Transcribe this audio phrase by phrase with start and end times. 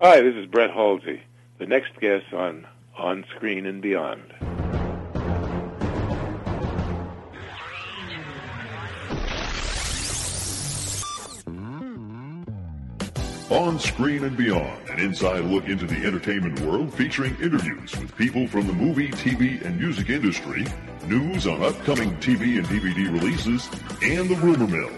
[0.00, 1.20] Hi, this is Brett Halsey,
[1.58, 4.32] the next guest on On Screen and Beyond.
[13.50, 18.46] On Screen and Beyond, an inside look into the entertainment world featuring interviews with people
[18.46, 20.64] from the movie, TV, and music industry,
[21.08, 23.68] news on upcoming TV and DVD releases,
[24.00, 24.90] and the rumor mill.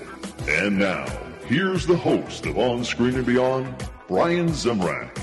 [0.46, 1.06] And now,
[1.46, 3.74] here's the host of On Screen and Beyond,
[4.10, 5.16] Brian Zemrak.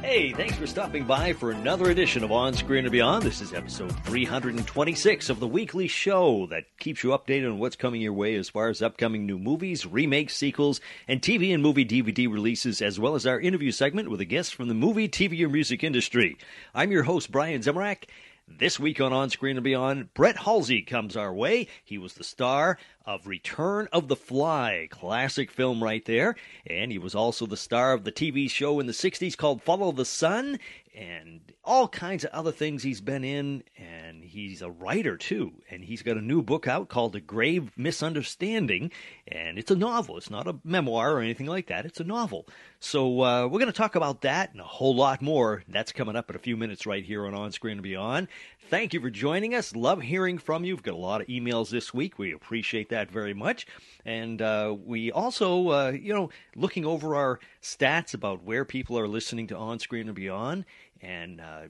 [0.00, 3.24] Hey, thanks for stopping by for another edition of On Screen and Beyond.
[3.24, 8.00] This is episode 326 of the weekly show that keeps you updated on what's coming
[8.00, 12.32] your way as far as upcoming new movies, remakes, sequels, and TV and movie DVD
[12.32, 15.48] releases, as well as our interview segment with a guest from the movie, TV, or
[15.48, 16.38] music industry.
[16.76, 18.04] I'm your host, Brian Zemrak.
[18.48, 21.66] This week on On Screen and Beyond, Brett Halsey comes our way.
[21.84, 26.36] He was the star of Return of the Fly, classic film right there.
[26.64, 29.90] And he was also the star of the TV show in the 60s called Follow
[29.90, 30.60] the Sun
[30.96, 33.62] and all kinds of other things he's been in.
[33.76, 35.52] And he's a writer too.
[35.70, 38.90] And he's got a new book out called A Grave Misunderstanding.
[39.28, 42.46] And it's a novel, it's not a memoir or anything like that, it's a novel.
[42.80, 45.62] So uh, we're going to talk about that and a whole lot more.
[45.68, 48.28] That's coming up in a few minutes right here on On Screen and Beyond.
[48.68, 49.76] Thank you for joining us.
[49.76, 50.74] Love hearing from you.
[50.74, 52.18] We've got a lot of emails this week.
[52.18, 53.64] We appreciate that very much.
[54.04, 59.06] And uh, we also, uh, you know, looking over our stats about where people are
[59.06, 60.64] listening to On Screen and Beyond,
[61.00, 61.68] and uh,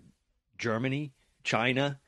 [0.56, 1.12] Germany,
[1.44, 2.00] China,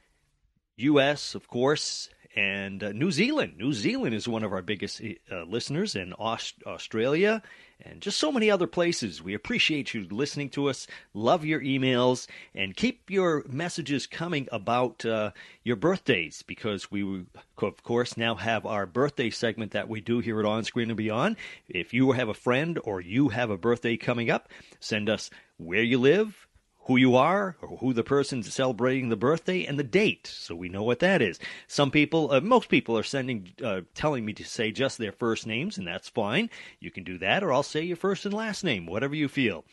[0.79, 3.55] U.S., of course, and uh, New Zealand.
[3.59, 7.43] New Zealand is one of our biggest uh, listeners, and Aust- Australia,
[7.81, 9.23] and just so many other places.
[9.23, 10.87] We appreciate you listening to us.
[11.15, 15.31] Love your emails, and keep your messages coming about uh,
[15.65, 17.25] your birthdays because we,
[17.59, 20.97] of course, now have our birthday segment that we do here at On Screen and
[20.97, 21.37] Beyond.
[21.69, 24.49] If you have a friend or you have a birthday coming up,
[24.81, 26.48] send us where you live
[26.89, 30.71] who you are, or who the person's celebrating the birthday, and the date, so we
[30.71, 31.39] know what that is.
[31.67, 35.47] Some people, uh, most people, are sending, uh, telling me to say just their first
[35.47, 36.49] names, and that's fine.
[36.81, 39.67] You can do that, or I'll say your first and last name, whatever you feel.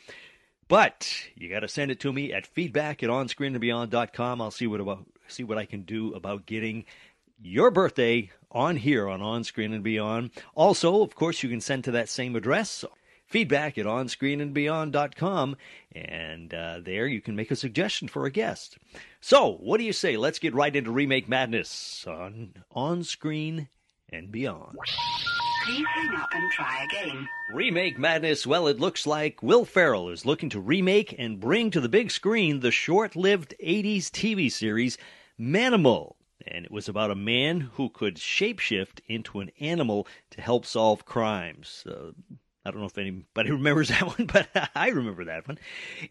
[0.68, 4.42] But you got to send it to me at feedback at onscreenandbeyond.com.
[4.42, 6.84] I'll see what about see what I can do about getting
[7.42, 10.32] your birthday on here on On Screen and Beyond.
[10.54, 12.84] Also, of course, you can send to that same address
[13.26, 15.58] feedback at onscreenandbeyond.com,
[15.94, 18.78] and uh, there you can make a suggestion for a guest.
[19.22, 20.18] So, what do you say?
[20.18, 23.70] Let's get right into Remake Madness on On Screen
[24.10, 24.78] and Beyond.
[25.66, 27.28] Please hang up and try again.
[27.52, 28.46] Remake Madness.
[28.46, 32.12] Well, it looks like Will Ferrell is looking to remake and bring to the big
[32.12, 35.00] screen the short lived 80s TV series
[35.40, 36.16] Manimal.
[36.46, 41.06] And it was about a man who could shapeshift into an animal to help solve
[41.06, 41.84] crimes.
[41.90, 42.12] Uh,
[42.66, 45.60] I don't know if anybody remembers that one, but I remember that one.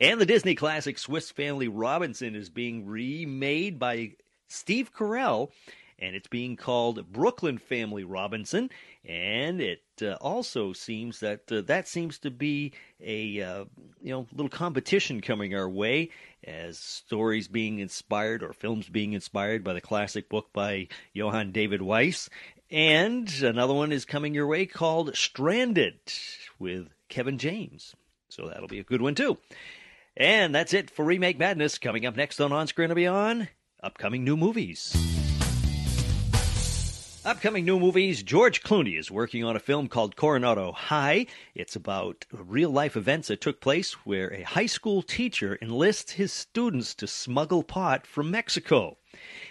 [0.01, 4.13] And the Disney classic Swiss Family Robinson is being remade by
[4.49, 5.51] Steve Carell,
[5.99, 8.71] and it's being called Brooklyn Family Robinson.
[9.05, 13.65] And it uh, also seems that uh, that seems to be a uh,
[14.01, 16.11] you know little competition coming our way
[16.45, 21.83] as stories being inspired or films being inspired by the classic book by Johann David
[21.83, 22.29] Wyss.
[22.75, 26.01] And another one is coming your way called Stranded
[26.59, 27.95] with Kevin James.
[28.29, 29.39] So that'll be a good one too.
[30.17, 31.79] And that's it for Remake Madness.
[31.79, 33.49] Coming up next on On Screen and Beyond,
[33.81, 34.93] upcoming new movies.
[37.25, 41.27] Upcoming new movies George Clooney is working on a film called Coronado High.
[41.55, 46.33] It's about real life events that took place where a high school teacher enlists his
[46.33, 48.99] students to smuggle pot from Mexico.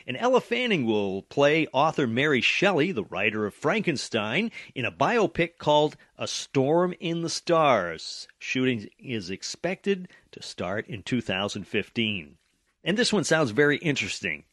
[0.06, 5.58] And Elle Fanning will play author Mary Shelley, the writer of Frankenstein, in a biopic
[5.58, 8.28] called A Storm in the Stars.
[8.38, 12.38] Shooting is expected to start in 2015.
[12.84, 14.44] And this one sounds very interesting.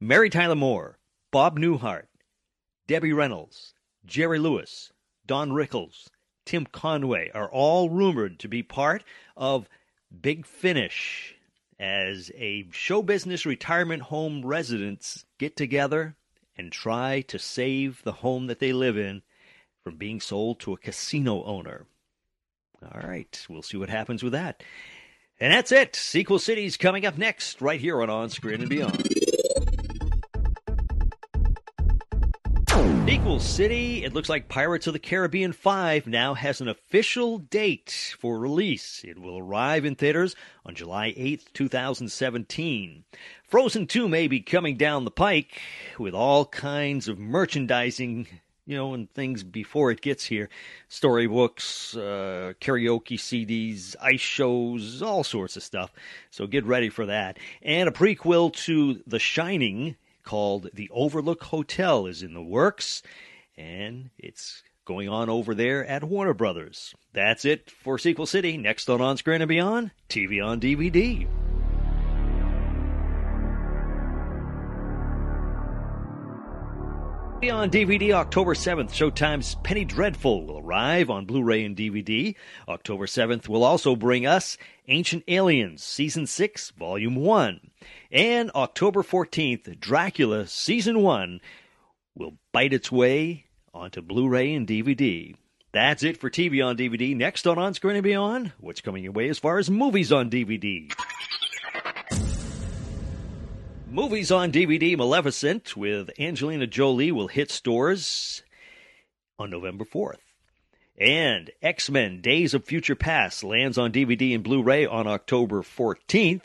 [0.00, 0.98] Mary Tyler Moore,
[1.30, 2.06] Bob Newhart,
[2.86, 3.74] Debbie Reynolds,
[4.06, 4.92] Jerry Lewis,
[5.26, 6.08] Don Rickles,
[6.46, 9.04] Tim Conway are all rumored to be part
[9.36, 9.68] of
[10.22, 11.37] Big Finish
[11.78, 16.16] as a show business retirement home residents get together
[16.56, 19.22] and try to save the home that they live in
[19.84, 21.86] from being sold to a casino owner.
[22.82, 24.62] All right, we'll see what happens with that.
[25.40, 25.94] And that's it.
[25.94, 29.27] Sequel City's coming up next, right here on On Screen and Beyond.
[33.08, 38.14] Sequel City, it looks like Pirates of the Caribbean 5 now has an official date
[38.20, 39.02] for release.
[39.02, 43.04] It will arrive in theaters on July 8th, 2017.
[43.44, 45.58] Frozen 2 may be coming down the pike
[45.98, 48.28] with all kinds of merchandising
[48.66, 50.50] you know, and things before it gets here.
[50.88, 55.90] Storybooks, uh, karaoke CDs, ice shows, all sorts of stuff.
[56.30, 57.38] So get ready for that.
[57.62, 59.96] And a prequel to The Shining
[60.28, 63.02] called The Overlook Hotel is in the works,
[63.56, 66.94] and it's going on over there at Warner Brothers.
[67.14, 68.58] That's it for Sequel City.
[68.58, 71.26] Next on On Screen and Beyond, TV on DVD.
[77.50, 82.34] On DVD, October 7th, Showtime's Penny Dreadful will arrive on Blu ray and DVD.
[82.68, 87.70] October 7th will also bring us Ancient Aliens, Season 6, Volume 1.
[88.12, 91.40] And October 14th, Dracula, Season 1
[92.14, 95.34] will bite its way onto Blu ray and DVD.
[95.72, 97.16] That's it for TV on DVD.
[97.16, 100.28] Next on On Screen and Beyond, what's coming your way as far as movies on
[100.28, 100.92] DVD?
[103.90, 108.42] Movies on DVD Maleficent with Angelina Jolie will hit stores
[109.38, 110.18] on November 4th.
[111.00, 115.62] And X Men Days of Future Past lands on DVD and Blu ray on October
[115.62, 116.42] 14th.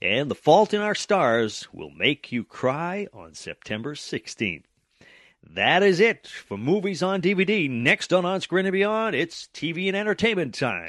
[0.00, 4.64] And The Fault in Our Stars will make you cry on September 16th.
[5.50, 7.68] That is it for movies on DVD.
[7.68, 10.88] Next on On Screen and Beyond, it's TV and entertainment time.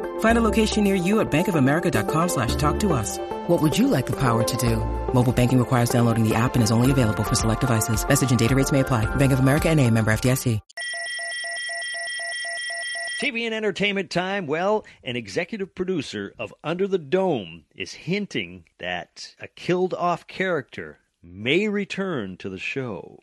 [0.21, 3.19] Find a location near you at bankofamerica.com slash talk to us.
[3.47, 4.77] What would you like the power to do?
[5.13, 8.07] Mobile banking requires downloading the app and is only available for select devices.
[8.07, 9.13] Message and data rates may apply.
[9.15, 10.59] Bank of America and a member FDIC.
[13.21, 14.47] TV and entertainment time.
[14.47, 20.97] Well, an executive producer of Under the Dome is hinting that a killed off character
[21.21, 23.19] may return to the show.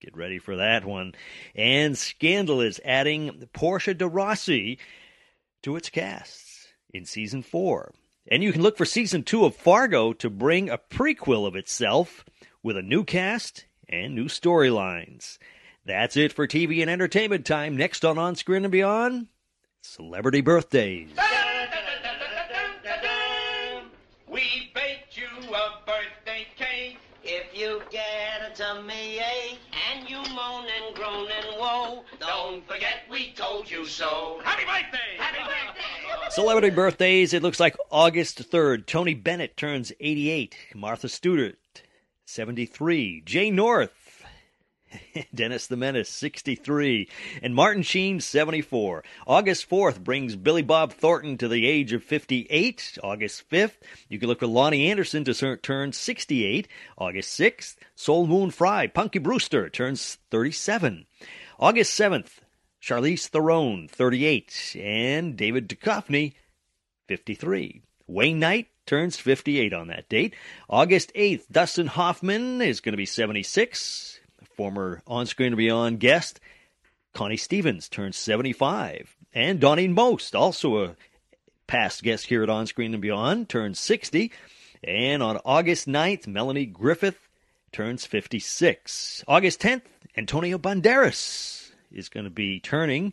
[0.00, 1.14] Get ready for that one.
[1.54, 4.78] And Scandal is adding Portia de Rossi
[5.66, 7.92] to its casts in season four.
[8.30, 12.24] And you can look for season two of Fargo to bring a prequel of itself
[12.62, 15.38] with a new cast and new storylines.
[15.84, 17.76] That's it for TV and entertainment time.
[17.76, 19.26] Next on On Screen and Beyond,
[19.82, 21.08] celebrity birthdays.
[24.28, 26.98] We baked you a birthday cake.
[27.24, 29.65] If you get tummy ache and you
[30.36, 34.38] moan and groan and woe, don't forget we told you so.
[34.44, 35.16] Happy birthday!
[35.16, 36.30] Happy birthday!
[36.30, 38.84] Celebrity birthdays, it looks like August 3rd.
[38.84, 40.54] Tony Bennett turns 88.
[40.74, 41.56] Martha Stewart,
[42.26, 43.22] 73.
[43.24, 44.05] Jay North,
[45.34, 47.08] Dennis the Menace, 63.
[47.42, 49.04] And Martin Sheen, 74.
[49.26, 52.98] August 4th brings Billy Bob Thornton to the age of 58.
[53.02, 53.76] August 5th,
[54.08, 56.68] you can look for Loni Anderson to turn 68.
[56.98, 61.06] August 6th, Soleil Moon Frye, Punky Brewster turns 37.
[61.58, 62.40] August 7th,
[62.82, 64.76] Charlize Theron, 38.
[64.78, 66.34] And David Duchovny,
[67.08, 67.82] 53.
[68.06, 70.34] Wayne Knight turns 58 on that date.
[70.70, 74.20] August 8th, Dustin Hoffman is going to be 76
[74.56, 76.40] former On Screen and Beyond guest,
[77.14, 79.16] Connie Stevens, turns 75.
[79.32, 80.96] And Donny Most, also a
[81.66, 84.32] past guest here at On Screen and Beyond, turns 60.
[84.82, 87.28] And on August 9th, Melanie Griffith
[87.72, 89.24] turns 56.
[89.28, 89.82] August 10th,
[90.16, 93.12] Antonio Banderas is going to be turning.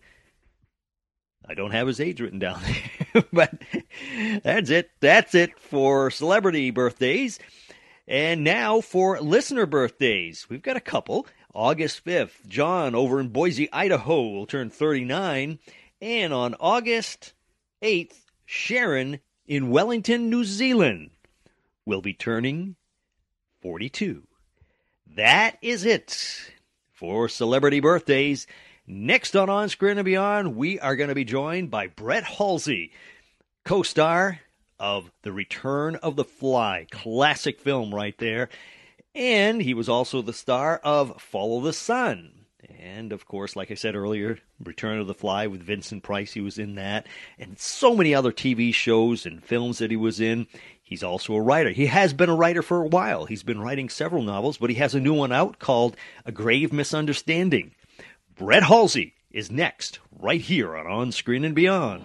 [1.47, 2.61] I don't have his age written down
[3.33, 3.53] but
[4.43, 4.91] that's it.
[4.99, 7.39] That's it for celebrity birthdays.
[8.07, 10.47] And now for listener birthdays.
[10.49, 11.25] We've got a couple.
[11.53, 15.59] August 5th, John over in Boise, Idaho will turn 39.
[16.01, 17.33] And on August
[17.81, 21.11] 8th, Sharon in Wellington, New Zealand
[21.85, 22.75] will be turning
[23.61, 24.23] 42.
[25.15, 26.51] That is it
[26.91, 28.47] for celebrity birthdays.
[28.85, 32.91] Next on On Screen and Beyond, we are going to be joined by Brett Halsey,
[33.63, 34.41] co star
[34.83, 36.87] of The Return of the Fly.
[36.91, 38.49] Classic film right there.
[39.15, 42.31] And he was also the star of Follow the Sun.
[42.81, 46.41] And of course, like I said earlier, Return of the Fly with Vincent Price, he
[46.41, 47.07] was in that.
[47.39, 50.47] And so many other TV shows and films that he was in.
[50.81, 51.69] He's also a writer.
[51.69, 53.23] He has been a writer for a while.
[53.23, 56.73] He's been writing several novels, but he has a new one out called A Grave
[56.73, 57.73] Misunderstanding.
[58.35, 62.03] Brett Halsey is next, right here on On Screen and Beyond.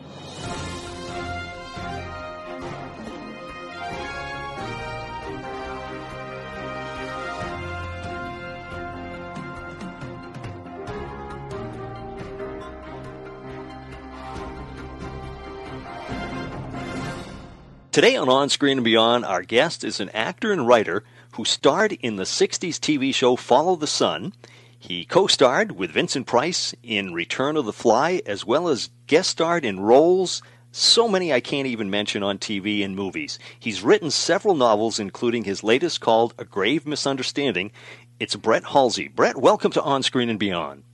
[17.90, 21.04] Today on On Screen and Beyond, our guest is an actor and writer
[21.37, 24.35] who starred in the 60s TV show Follow the Sun.
[24.78, 29.30] He co starred with Vincent Price in Return of the Fly, as well as guest
[29.30, 33.38] starred in roles so many I can't even mention on TV and movies.
[33.59, 37.73] He's written several novels, including his latest called A Grave Misunderstanding.
[38.21, 39.09] It's Brett Halsey.
[39.09, 40.85] Brett, welcome to On Screen and Beyond.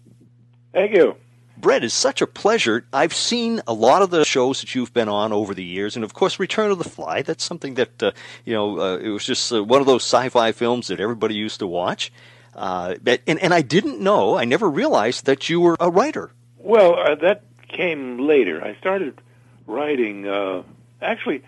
[0.73, 1.17] Thank you.
[1.57, 2.85] Brett, it's such a pleasure.
[2.93, 6.05] I've seen a lot of the shows that you've been on over the years, and
[6.05, 7.23] of course, Return of the Fly.
[7.23, 8.13] That's something that uh,
[8.45, 8.81] you know.
[8.81, 12.13] Uh, it was just uh, one of those sci-fi films that everybody used to watch.
[12.55, 14.37] Uh, but, and, and I didn't know.
[14.37, 16.31] I never realized that you were a writer.
[16.59, 18.63] Well, uh, that came later.
[18.63, 19.21] I started
[19.67, 20.27] writing.
[20.27, 20.63] Uh,
[21.03, 21.43] actually,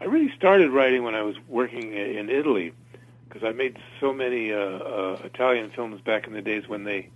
[0.00, 2.72] I really started writing when I was working in Italy
[3.28, 7.10] because I made so many Italian films back in the days when they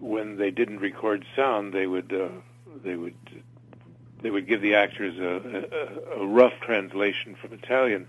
[0.00, 2.28] when they didn't record sound, they would uh,
[2.84, 3.14] they would
[4.22, 8.06] they would give the actors a, a, a rough translation from Italian,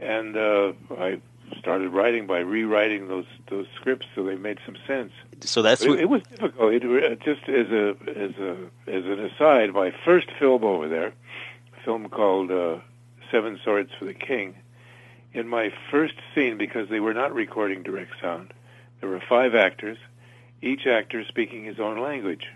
[0.00, 1.20] and uh, I
[1.58, 5.12] started writing by rewriting those those scripts so they made some sense.
[5.40, 6.72] So that's what, it, it was difficult.
[6.72, 8.56] It, uh, just as a as a
[8.86, 11.12] as an aside, my first film over there,
[11.76, 12.78] a film called uh,
[13.30, 14.54] Seven Swords for the King.
[15.34, 18.52] In my first scene, because they were not recording direct sound,
[19.00, 19.98] there were five actors,
[20.62, 22.46] each actor speaking his own language.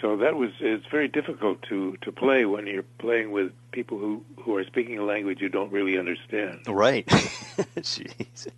[0.00, 4.24] So that was it's very difficult to to play when you're playing with people who
[4.40, 6.66] who are speaking a language you don't really understand.
[6.66, 7.06] right.
[7.76, 8.48] Jeez.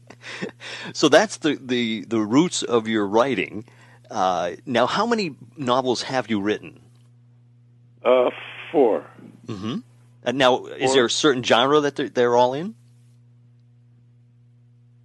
[0.94, 3.66] So that's the, the the roots of your writing.
[4.10, 6.80] Uh, now, how many novels have you written?
[8.02, 8.30] Uh,
[8.70, 9.04] four.
[9.46, 9.78] Mm-hmm.
[10.24, 12.74] And now, is there a certain genre that they're, they're all in?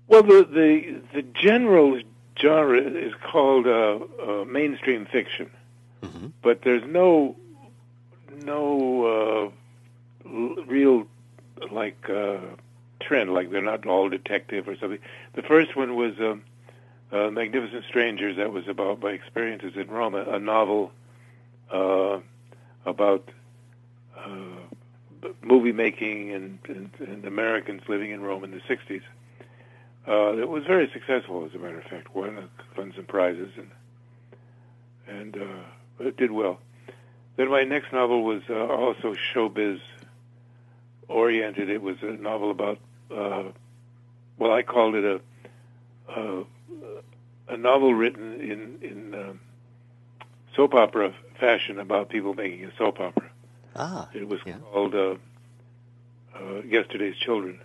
[0.07, 2.01] Well, the the the general
[2.41, 5.49] genre is called uh, uh, mainstream fiction,
[6.03, 6.31] Mhm.
[6.41, 7.35] but there's no
[8.45, 9.51] no
[10.25, 11.07] uh, l- real
[11.71, 12.37] like uh,
[12.99, 13.33] trend.
[13.33, 14.99] Like they're not all detective or something.
[15.33, 16.43] The first one was um,
[17.11, 18.37] uh, Magnificent Strangers.
[18.37, 20.15] That was about my experiences in Rome.
[20.15, 20.91] A, a novel
[21.71, 22.19] uh,
[22.85, 23.29] about.
[24.17, 24.65] Uh,
[25.41, 29.01] movie making and, and, and Americans living in Rome in the 60s.
[30.09, 32.15] Uh, it was very successful, as a matter of fact.
[32.15, 33.69] Won, won some prizes and
[35.07, 35.63] and uh,
[36.07, 36.59] it did well.
[37.35, 39.79] Then my next novel was uh, also showbiz
[41.07, 41.69] oriented.
[41.69, 42.79] It was a novel about
[43.15, 43.43] uh,
[44.37, 45.21] well, I called it a
[46.11, 46.43] a,
[47.49, 49.39] a novel written in in um,
[50.55, 53.29] soap opera fashion about people making a soap opera.
[53.75, 54.57] Ah, It was Yeah.
[54.71, 55.15] called uh,
[56.35, 57.59] uh, Yesterday's Children.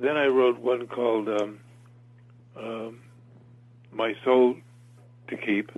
[0.00, 1.60] Then I wrote one called um,
[2.56, 3.00] um,
[3.92, 4.56] My Soul
[5.28, 5.70] to Keep,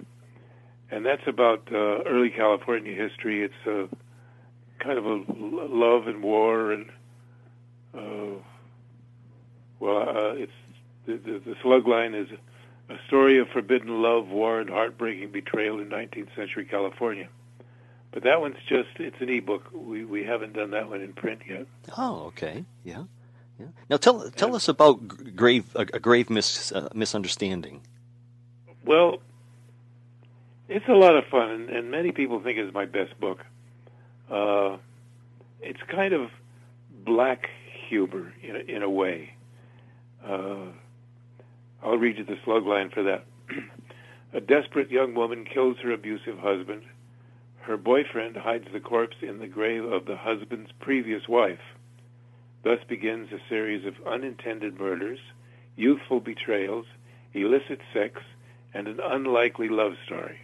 [0.92, 3.42] and that's about uh, early California history.
[3.42, 3.94] It's uh,
[4.78, 6.88] kind of a love and war, and
[7.92, 8.38] uh,
[9.80, 10.52] well, uh, it's
[11.06, 12.28] the, the, the slug line is
[12.88, 17.28] a story of forbidden love, war, and heartbreaking betrayal in 19th century California.
[18.12, 19.70] But that one's just, it's an ebook.
[19.72, 21.66] We, we haven't done that one in print yet.
[21.96, 22.64] Oh, okay.
[22.84, 23.04] Yeah.
[23.62, 23.68] Yeah.
[23.90, 27.80] Now tell tell us about grave a, grave mis, uh, misunderstanding.
[28.84, 29.18] Well,
[30.68, 33.44] it's a lot of fun, and, and many people think it's my best book.
[34.28, 34.78] Uh,
[35.60, 36.30] it's kind of
[37.04, 37.48] black
[37.88, 39.34] humor in a, in a way.
[40.24, 40.66] Uh,
[41.82, 43.24] I'll read you the slug line for that.
[44.32, 46.82] a desperate young woman kills her abusive husband.
[47.60, 51.60] Her boyfriend hides the corpse in the grave of the husband's previous wife.
[52.64, 55.18] Thus begins a series of unintended murders,
[55.76, 56.86] youthful betrayals,
[57.34, 58.20] illicit sex,
[58.72, 60.38] and an unlikely love story.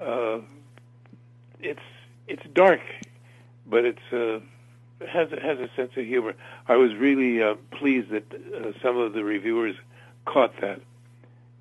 [0.00, 0.40] Uh,
[1.60, 1.80] it's
[2.28, 2.80] it's dark,
[3.66, 4.40] but it's uh,
[5.06, 6.34] has has a sense of humor.
[6.68, 9.76] I was really uh, pleased that uh, some of the reviewers
[10.26, 10.80] caught that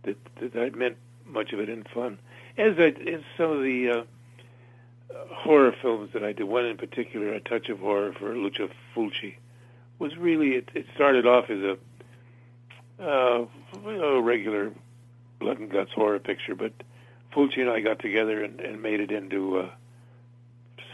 [0.03, 0.17] that
[0.53, 2.19] that meant much of it in fun,
[2.57, 4.03] as I as some of the uh,
[5.29, 6.43] horror films that I did.
[6.43, 9.35] One in particular, A Touch of Horror for Lucio Fulci,
[9.99, 11.77] was really it, it started off as a
[12.99, 13.45] uh,
[13.85, 14.71] a regular
[15.39, 16.71] blood and guts horror picture, but
[17.33, 19.69] Fulci and I got together and, and made it into uh,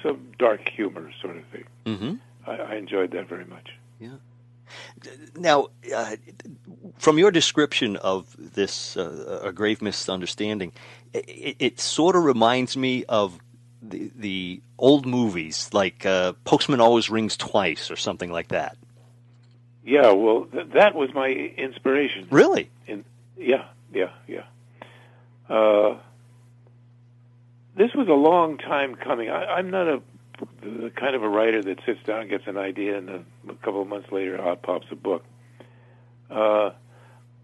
[0.02, 1.64] some dark humor sort of thing.
[1.86, 2.14] Mm-hmm.
[2.50, 3.70] I, I enjoyed that very much.
[4.00, 4.16] Yeah.
[5.36, 6.16] Now, uh,
[6.98, 10.72] from your description of this uh, a grave misunderstanding,
[11.14, 13.38] it, it sort of reminds me of
[13.82, 18.78] the the old movies like uh, Postman Always Rings Twice or something like that.
[19.84, 22.28] Yeah, well, th- that was my inspiration.
[22.30, 22.70] Really?
[22.88, 23.04] In,
[23.38, 24.44] yeah, yeah, yeah.
[25.50, 25.98] Uh,
[27.76, 29.30] this was a long time coming.
[29.30, 30.02] I, I'm not a
[30.62, 33.54] the, the kind of a writer that sits down, gets an idea, and a, a
[33.56, 35.24] couple of months later, out pops a book.
[36.30, 36.72] Uh,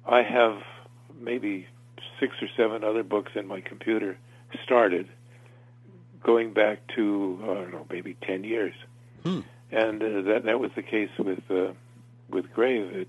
[0.05, 0.61] I have
[1.19, 1.67] maybe
[2.19, 4.17] six or seven other books in my computer
[4.63, 5.07] started,
[6.23, 8.73] going back to I don't know, maybe ten years,
[9.23, 9.41] Hmm.
[9.71, 11.73] and uh, that that was the case with uh,
[12.29, 13.07] with Gray that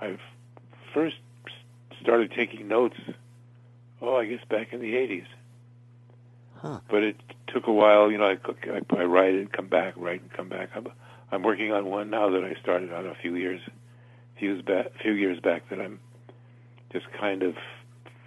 [0.00, 0.18] I
[0.94, 1.16] first
[2.00, 2.96] started taking notes.
[4.00, 5.26] Oh, I guess back in the '80s.
[6.56, 6.80] Huh.
[6.88, 7.16] But it
[7.48, 8.10] took a while.
[8.10, 8.38] You know, I,
[8.70, 10.70] I, I write and come back, write and come back.
[10.74, 10.88] I'm,
[11.30, 13.60] I'm working on one now that I started on a few years,
[14.38, 16.00] few years back, few years back that I'm
[16.92, 17.54] just kind of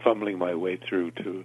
[0.03, 1.43] fumbling my way through to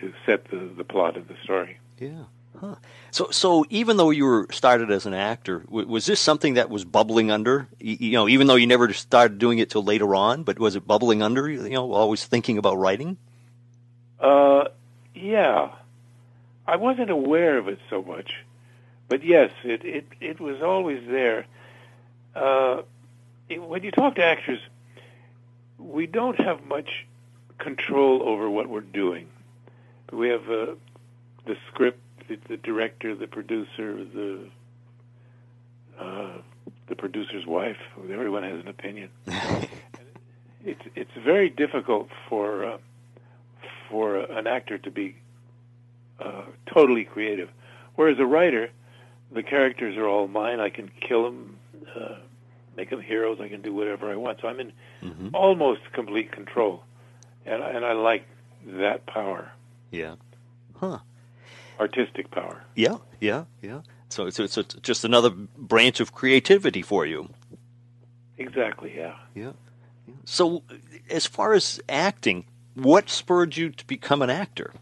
[0.00, 1.78] to set the the plot of the story.
[1.98, 2.24] Yeah.
[2.60, 2.76] Huh.
[3.10, 6.70] So, so even though you were started as an actor, w- was this something that
[6.70, 7.68] was bubbling under?
[7.80, 10.76] Y- You know, even though you never started doing it till later on, but was
[10.76, 11.48] it bubbling under?
[11.50, 13.18] You know, always thinking about writing.
[14.20, 14.68] Uh,
[15.14, 15.70] yeah,
[16.66, 18.32] I wasn't aware of it so much,
[19.08, 21.46] but yes, it it it was always there.
[22.34, 22.82] Uh,
[23.48, 24.60] it, when you talk to actors,
[25.78, 27.06] we don't have much
[27.58, 29.28] control over what we're doing.
[30.12, 30.74] We have uh,
[31.46, 34.48] the script, the, the director, the producer, the
[35.98, 36.32] uh,
[36.88, 37.78] the producer's wife.
[38.10, 39.10] Everyone has an opinion.
[40.64, 42.78] it's it's very difficult for uh,
[43.88, 45.16] for an actor to be
[46.20, 47.48] uh, totally creative,
[47.94, 48.70] whereas a writer,
[49.32, 50.60] the characters are all mine.
[50.60, 51.58] I can kill them,
[51.94, 52.16] uh,
[52.76, 53.38] make them heroes.
[53.40, 54.40] I can do whatever I want.
[54.40, 55.34] So I'm in Mm-hmm.
[55.34, 56.82] almost complete control,
[57.44, 58.26] and I, and I like
[58.66, 59.52] that power,
[59.90, 60.16] Yeah.
[60.74, 60.98] Huh.
[61.78, 62.64] Artistic power.
[62.74, 62.96] Yeah.
[63.20, 63.44] Yeah.
[63.62, 63.80] Yeah.
[64.08, 67.28] So it's, it's, it's just another branch of creativity for you.
[68.38, 68.94] Exactly.
[68.96, 69.16] Yeah.
[69.34, 69.52] Yeah.
[70.24, 70.62] So,
[71.10, 74.72] as far as acting, what spurred you to become an actor?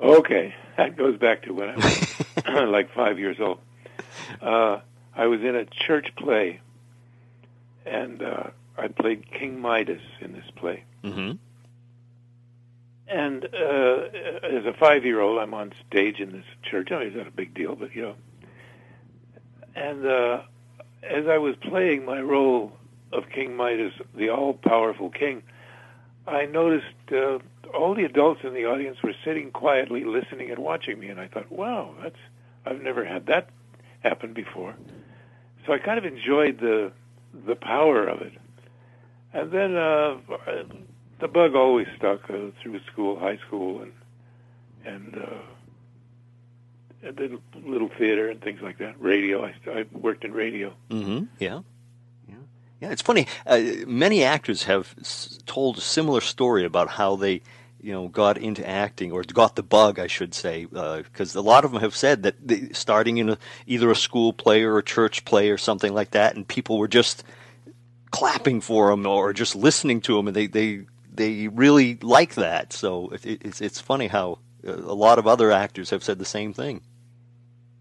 [0.00, 2.14] Okay, that goes back to when I was
[2.70, 3.58] like five years old.
[4.40, 4.80] Uh,
[5.14, 6.60] I was in a church play,
[7.84, 10.84] and uh, I played King Midas in this play.
[11.04, 11.32] Mm-hmm.
[13.12, 14.08] And uh,
[14.42, 16.88] as a five-year-old, I'm on stage in this church.
[16.90, 18.14] I mean, it's not a big deal, but you know.
[19.74, 20.42] And uh,
[21.02, 22.72] as I was playing my role
[23.12, 25.42] of King Midas, the all-powerful king,
[26.26, 27.38] I noticed uh,
[27.74, 31.08] all the adults in the audience were sitting quietly, listening and watching me.
[31.08, 32.16] And I thought, wow, that's
[32.64, 33.50] I've never had that
[34.00, 34.74] happen before.
[35.66, 36.92] So I kind of enjoyed the
[37.46, 38.32] the power of it.
[39.34, 40.16] And then uh,
[41.22, 43.92] the bug always stuck uh, through school, high school, and
[44.84, 45.38] and uh,
[47.04, 49.00] and then little theater and things like that.
[49.00, 49.44] Radio.
[49.44, 50.74] I, I worked in radio.
[50.90, 51.24] Mm-hmm.
[51.38, 51.60] Yeah.
[52.28, 52.90] Yeah.
[52.90, 53.28] It's funny.
[53.46, 57.42] Uh, many actors have s- told a similar story about how they,
[57.80, 61.64] you know, got into acting or got the bug, I should say, because a lot
[61.64, 64.82] of them have said that they, starting in a, either a school play or a
[64.82, 67.22] church play or something like that, and people were just
[68.10, 70.82] clapping for them or just listening to them, and they they
[71.14, 72.72] they really like that.
[72.72, 76.18] So it, it, it's it's funny how uh, a lot of other actors have said
[76.18, 76.82] the same thing.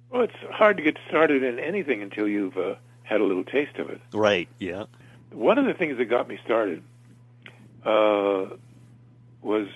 [0.10, 3.78] Well, it's hard to get started in anything until you've uh, had a little taste
[3.78, 4.02] of it.
[4.13, 4.50] Right.
[4.60, 4.86] Yeah.
[5.32, 6.84] One of the things that got me started
[7.86, 8.48] uh,
[9.41, 9.67] was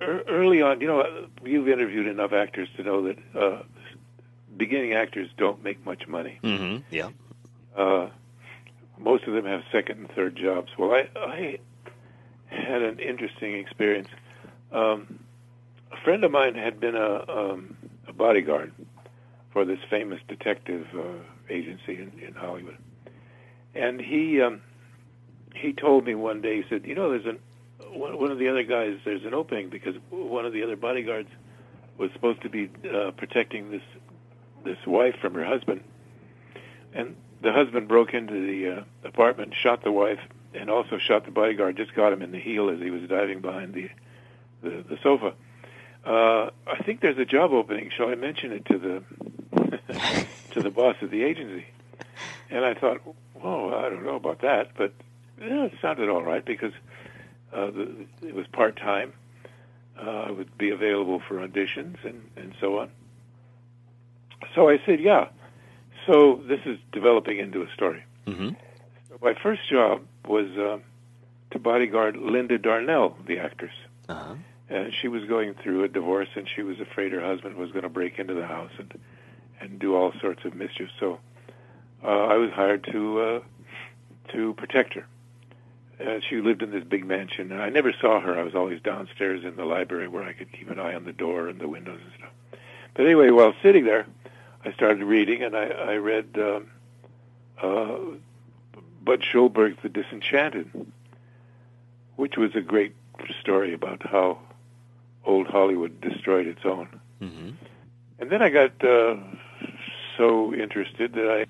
[0.00, 0.80] er- early on.
[0.80, 3.62] You know, you've interviewed enough actors to know that uh,
[4.56, 6.38] beginning actors don't make much money.
[6.44, 6.82] Mm-hmm.
[6.94, 7.10] Yeah.
[7.76, 8.10] Uh,
[8.98, 10.70] most of them have second and third jobs.
[10.78, 11.58] Well, I, I
[12.62, 14.08] had an interesting experience.
[14.72, 15.18] Um,
[15.90, 17.76] a friend of mine had been a, um,
[18.08, 18.72] a bodyguard
[19.52, 21.02] for this famous detective uh,
[21.50, 22.78] agency in, in Hollywood,
[23.74, 24.62] and he um,
[25.54, 26.62] he told me one day.
[26.62, 27.38] He said, "You know, there's an
[27.90, 28.98] one, one of the other guys.
[29.04, 31.28] There's an opening because one of the other bodyguards
[31.98, 33.82] was supposed to be uh, protecting this
[34.64, 35.82] this wife from her husband,
[36.94, 40.20] and the husband broke into the uh, apartment, shot the wife,
[40.54, 41.76] and also shot the bodyguard.
[41.76, 43.88] Just got him in the heel as he was diving behind the
[44.62, 45.34] the, the sofa.
[46.04, 47.90] Uh, I think there's a job opening.
[47.96, 51.66] Shall I mention it to the to the boss of the agency?
[52.50, 53.00] And I thought,
[53.34, 54.92] whoa, I don't know about that, but
[55.40, 56.72] yeah, it sounded all right because
[57.52, 59.12] uh, the, it was part time.
[59.98, 62.90] Uh, I would be available for auditions and, and so on.
[64.54, 65.28] So I said, yeah.
[66.06, 68.02] So this is developing into a story.
[68.26, 68.50] Mm-hmm.
[69.08, 70.78] So my first job was uh,
[71.50, 73.74] to bodyguard Linda Darnell, the actress.
[74.08, 74.34] Uh-huh.
[74.68, 77.82] And she was going through a divorce, and she was afraid her husband was going
[77.82, 78.98] to break into the house and
[79.60, 80.88] and do all sorts of mischief.
[80.98, 81.20] So
[82.02, 83.40] uh, I was hired to uh,
[84.32, 85.06] to protect her.
[86.00, 88.36] Uh, she lived in this big mansion, and I never saw her.
[88.38, 91.12] I was always downstairs in the library where I could keep an eye on the
[91.12, 92.60] door and the windows and stuff.
[92.94, 94.06] But anyway, while sitting there,
[94.64, 96.66] I started reading, and I, I read um,
[97.62, 97.98] uh,
[99.04, 100.70] Budd Schulberg's The Disenchanted,
[102.16, 102.94] which was a great
[103.40, 104.38] story about how
[105.24, 106.88] old Hollywood destroyed its own.
[107.20, 107.50] Mm-hmm.
[108.18, 109.16] And then I got uh,
[110.16, 111.46] so interested that I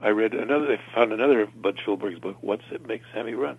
[0.00, 0.72] I read another.
[0.72, 2.36] I found another Budd Schulberg's book.
[2.40, 3.58] What's it makes Sammy run?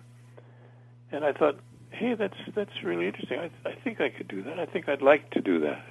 [1.10, 1.58] And I thought,
[1.90, 3.40] hey, that's that's really interesting.
[3.40, 4.60] I I think I could do that.
[4.60, 5.84] I think I'd like to do that.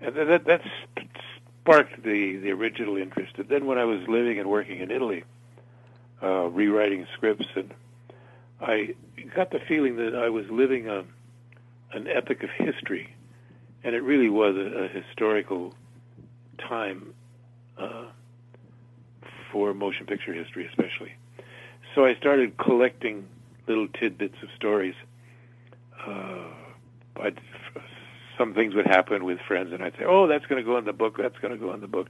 [0.00, 0.68] And that that's
[1.64, 3.32] sparked the the original interest.
[3.38, 5.24] And then when I was living and working in Italy,
[6.22, 7.72] uh, rewriting scripts, and
[8.60, 8.94] I
[9.34, 11.04] got the feeling that I was living a
[11.92, 13.14] an epic of history,
[13.82, 15.74] and it really was a, a historical
[16.58, 17.14] time
[17.78, 18.06] uh,
[19.50, 21.12] for motion picture history, especially.
[21.94, 23.26] So I started collecting
[23.66, 24.94] little tidbits of stories.
[26.06, 26.48] Uh,
[27.22, 27.40] I'd,
[28.38, 30.84] some things would happen with friends, and I'd say, "Oh, that's going to go in
[30.84, 31.16] the book.
[31.16, 32.08] That's going to go in the book."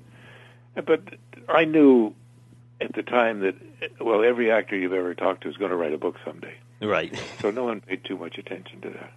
[0.75, 1.03] But
[1.49, 2.15] I knew
[2.81, 3.55] at the time that
[4.01, 6.55] well, every actor you've ever talked to is going to write a book someday.
[6.81, 7.17] Right.
[7.41, 9.13] so no one paid too much attention to that.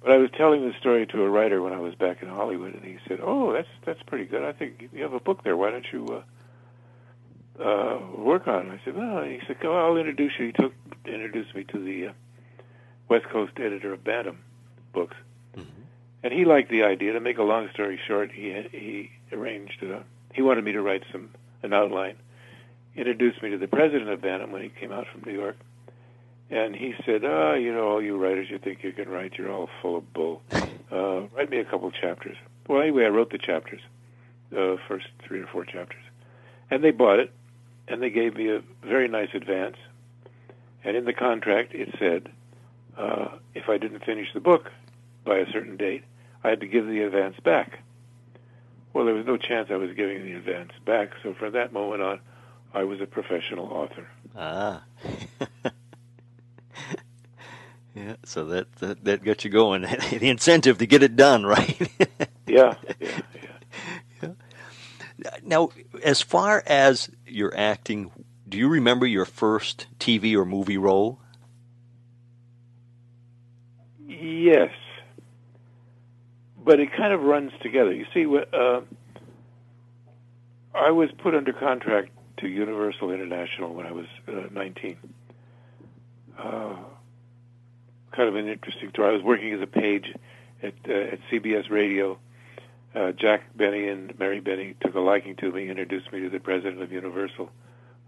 [0.00, 2.74] But I was telling the story to a writer when I was back in Hollywood,
[2.74, 4.42] and he said, "Oh, that's that's pretty good.
[4.42, 5.56] I think you have a book there.
[5.56, 6.22] Why don't you
[7.58, 9.76] uh, uh, work on it?" I said, "Well," he said, "Go.
[9.76, 10.72] I'll introduce you." He took
[11.04, 12.12] introduced me to the uh,
[13.08, 14.38] West Coast editor of Bantam
[14.92, 15.16] Books.
[16.22, 17.12] And he liked the idea.
[17.12, 19.82] To make a long story short, he he arranged.
[19.82, 20.00] Uh,
[20.32, 21.30] he wanted me to write some
[21.62, 22.16] an outline.
[22.96, 25.56] Introduced me to the president of Bantam when he came out from New York.
[26.50, 29.52] And he said, "Ah, you know, all you writers, you think you can write, you're
[29.52, 30.42] all full of bull.
[30.90, 33.82] Uh, write me a couple chapters." Well, anyway, I wrote the chapters,
[34.56, 36.00] uh, first three or four chapters,
[36.70, 37.30] and they bought it,
[37.88, 39.76] and they gave me a very nice advance.
[40.82, 42.30] And in the contract, it said,
[42.96, 44.70] uh, if I didn't finish the book
[45.28, 46.02] by a certain date,
[46.42, 47.80] I had to give the advance back.
[48.92, 52.02] Well, there was no chance I was giving the advance back, so from that moment
[52.02, 52.20] on,
[52.72, 54.08] I was a professional author.
[54.34, 54.82] Ah.
[57.94, 59.82] yeah, so that, that that got you going.
[60.10, 61.78] the incentive to get it done, right?
[62.46, 63.20] yeah, yeah,
[64.22, 64.30] yeah.
[65.44, 65.70] Now,
[66.02, 68.10] as far as your acting,
[68.48, 71.20] do you remember your first TV or movie role?
[74.08, 74.70] Yes,
[76.68, 77.94] but it kind of runs together.
[77.94, 78.82] You see, uh,
[80.74, 84.98] I was put under contract to Universal International when I was uh, 19.
[86.38, 86.76] Uh,
[88.12, 89.08] kind of an interesting story.
[89.08, 90.12] I was working as a page
[90.62, 92.18] at uh, at CBS Radio.
[92.94, 96.38] Uh, Jack Benny and Mary Benny took a liking to me, introduced me to the
[96.38, 97.50] president of Universal,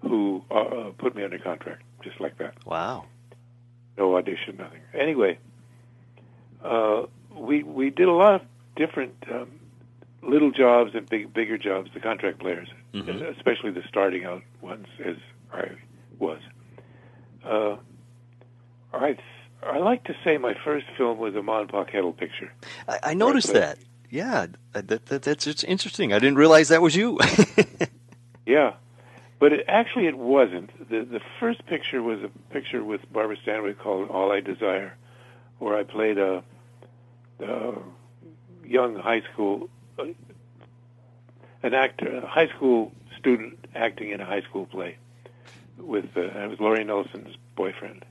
[0.03, 2.55] who uh, put me under contract just like that.
[2.67, 3.07] Wow.
[3.97, 4.83] No audition, nothing.
[4.93, 5.39] Anyway,
[6.63, 8.43] uh, we we did a lot of
[8.81, 9.49] different um,
[10.23, 11.91] little jobs and big bigger jobs.
[11.95, 13.23] The contract players, Mhm.
[13.37, 15.17] especially the starting out ones, as
[15.53, 15.65] I
[16.19, 16.41] was.
[17.45, 17.77] Uh,
[18.93, 19.17] I
[19.63, 22.51] I like to say my first film was a Ma and Pa Kettle picture.
[22.89, 23.79] I, I noticed that.
[24.13, 26.13] Yeah, that, that, that's it's interesting.
[26.13, 27.19] I didn't realize that was you.
[28.47, 28.73] Yeah,
[29.39, 30.71] but it, actually it wasn't.
[30.91, 34.97] The the first picture was a picture with Barbara Stanwyck called All I Desire,
[35.61, 36.43] where I played a,
[37.39, 37.75] a
[38.71, 40.05] young high school uh,
[41.63, 44.97] an actor, a high school student acting in a high school play
[45.77, 48.05] with uh, and it was Lori Nelson's boyfriend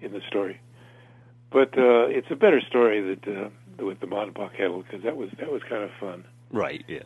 [0.00, 0.60] in the story.
[1.50, 3.48] But uh, it's a better story that uh,
[3.84, 6.84] with the Ma and Pa Kettle because that was that was kind of fun right.
[6.88, 7.02] Yeah.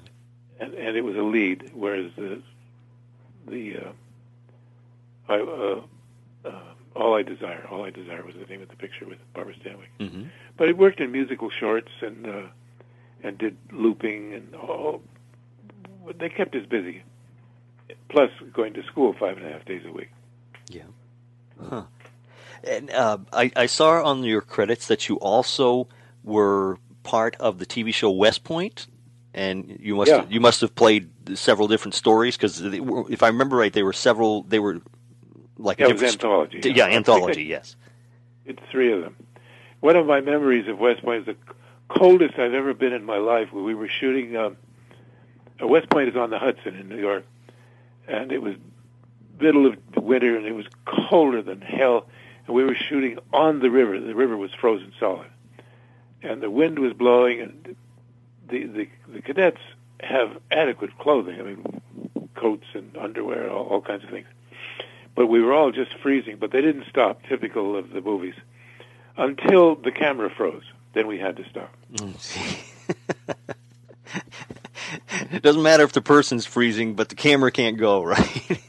[0.58, 2.42] and, and it was a lead, whereas the
[3.46, 3.92] the uh,
[5.28, 5.80] I, uh,
[6.44, 6.50] uh,
[6.96, 9.92] all I desire, all I desire was the name of the picture with Barbara Stanwyck.
[10.10, 10.24] hmm
[10.56, 12.42] But it worked in musical shorts and uh,
[13.22, 15.02] and did looping and all.
[16.18, 17.02] They kept us busy.
[18.08, 20.10] Plus, going to school five and a half days a week.
[20.70, 20.82] Yeah.
[21.62, 21.84] Huh.
[22.64, 25.88] And uh, I, I saw on your credits that you also
[26.24, 28.86] were part of the TV show West Point,
[29.34, 30.24] and you must Yeah.
[30.28, 34.42] you must have played several different stories because if I remember right, they were several.
[34.42, 34.80] They were
[35.58, 36.72] like Yeah, it was different st- anthology.
[36.74, 37.44] Yeah, anthology.
[37.44, 37.76] Yes.
[38.46, 39.14] It's three of them.
[39.80, 41.36] One of my memories of West Point is the
[41.88, 43.52] coldest I've ever been in my life.
[43.52, 44.36] We were shooting.
[44.36, 44.56] Um,
[45.60, 47.24] uh, West Point is on the Hudson in New York,
[48.06, 48.54] and it was
[49.40, 52.06] middle of winter, and it was colder than hell.
[52.46, 53.98] And we were shooting on the river.
[54.00, 55.28] The river was frozen solid,
[56.22, 57.40] and the wind was blowing.
[57.40, 57.76] And
[58.48, 59.60] the the, the cadets
[60.00, 61.40] have adequate clothing.
[61.40, 61.80] I mean,
[62.34, 64.28] coats and underwear, all, all kinds of things.
[65.14, 66.36] But we were all just freezing.
[66.36, 68.34] But they didn't stop, typical of the movies,
[69.16, 70.62] until the camera froze.
[70.94, 71.70] Then we had to stop.
[75.32, 78.60] it doesn't matter if the person's freezing, but the camera can't go, right?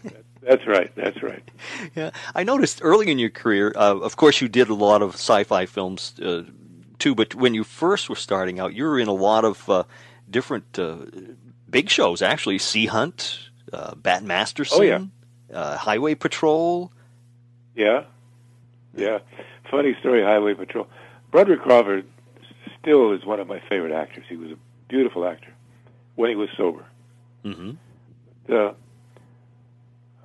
[0.41, 0.91] That's right.
[0.95, 1.43] That's right.
[1.95, 3.71] Yeah, I noticed early in your career.
[3.75, 6.43] Uh, of course, you did a lot of sci-fi films uh,
[6.97, 9.83] too, but when you first were starting out, you were in a lot of uh,
[10.29, 10.97] different uh,
[11.69, 12.21] big shows.
[12.21, 13.39] Actually, Sea Hunt,
[13.71, 15.01] uh, Bat Masterson, Oh, yeah.
[15.53, 16.91] uh, Highway Patrol.
[17.75, 18.05] Yeah,
[18.95, 19.19] yeah.
[19.71, 20.23] Funny story.
[20.23, 20.87] Highway Patrol.
[21.31, 22.05] Broderick Crawford
[22.81, 24.25] still is one of my favorite actors.
[24.29, 25.53] He was a beautiful actor
[26.15, 26.85] when he was sober.
[27.45, 27.71] Mm-hmm.
[28.51, 28.71] Uh,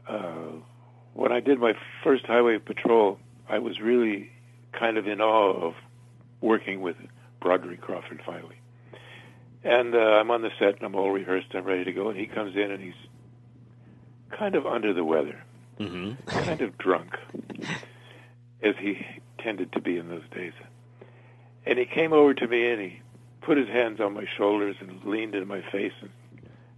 [0.08, 0.52] uh,
[1.14, 4.30] when I did my first Highway Patrol, I was really
[4.72, 5.74] kind of in awe of
[6.40, 6.96] working with
[7.40, 8.56] Broderick Crawford finally.
[9.62, 11.48] And uh, I'm on the set and I'm all rehearsed.
[11.54, 12.08] I'm ready to go.
[12.10, 12.94] And he comes in and he's
[14.30, 15.42] kind of under the weather,
[15.80, 16.28] Mm-hmm.
[16.28, 17.16] kind of drunk,
[18.62, 19.04] as he
[19.38, 20.52] tended to be in those days.
[21.66, 23.00] And he came over to me and he
[23.40, 26.10] put his hands on my shoulders and leaned into my face and,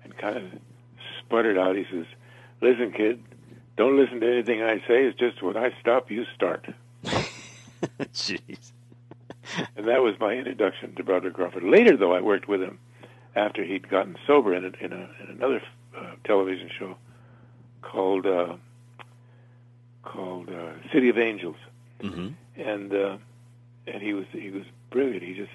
[0.04, 0.44] and kind of
[1.20, 1.76] sputtered out.
[1.76, 2.06] He says,
[2.60, 3.22] "Listen, kid,
[3.76, 5.04] don't listen to anything I say.
[5.04, 6.66] It's just when I stop, you start."
[8.12, 8.72] Jeez.
[9.76, 11.62] And that was my introduction to Broderick Crawford.
[11.62, 12.78] Later, though, I worked with him
[13.36, 15.62] after he'd gotten sober in, a, in, a, in another
[15.96, 16.96] uh, television show
[17.82, 18.56] called uh,
[20.02, 21.56] called uh, City of Angels,
[22.00, 22.28] Mm-hmm.
[22.60, 23.16] and uh,
[23.86, 25.22] and he was he was brilliant.
[25.22, 25.52] He just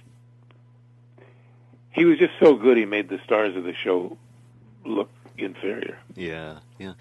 [1.91, 2.77] he was just so good.
[2.77, 4.17] He made the stars of the show
[4.85, 5.99] look inferior.
[6.15, 6.93] Yeah, yeah.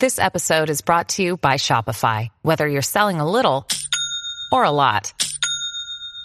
[0.00, 2.28] This episode is brought to you by Shopify.
[2.42, 3.68] Whether you're selling a little
[4.50, 5.12] or a lot,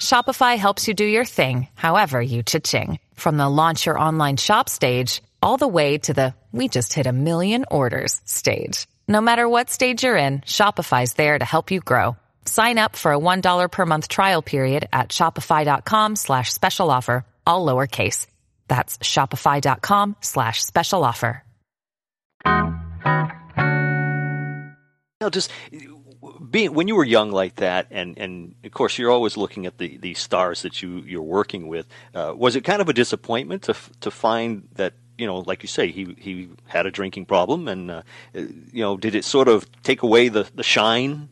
[0.02, 3.00] Shopify helps you do your thing, however you cha-ching.
[3.14, 7.06] From the launch your online shop stage, all the way to the we just hit
[7.06, 8.88] a million orders stage.
[9.08, 12.18] No matter what stage you're in, Shopify's there to help you grow.
[12.48, 17.66] Sign up for a $1 per month trial period at shopify.com slash special offer, all
[17.66, 18.28] lowercase.
[18.68, 21.44] That's shopify.com slash special offer.
[25.20, 25.52] No, just
[26.52, 29.78] being when you were young like that, and and of course you're always looking at
[29.80, 31.88] the the stars that you you're working with.
[32.14, 35.68] Uh, was it kind of a disappointment to to find that you know, like you
[35.68, 38.02] say, he he had a drinking problem, and uh,
[38.34, 41.30] you know, did it sort of take away the the shine?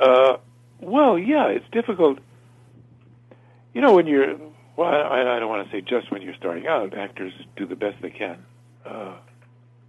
[0.00, 0.38] Uh,
[0.80, 2.18] well, yeah, it's difficult.
[3.74, 4.36] You know, when you're
[4.76, 6.96] well, I, I don't want to say just when you're starting out.
[6.96, 8.38] Actors do the best they can
[8.86, 9.14] uh,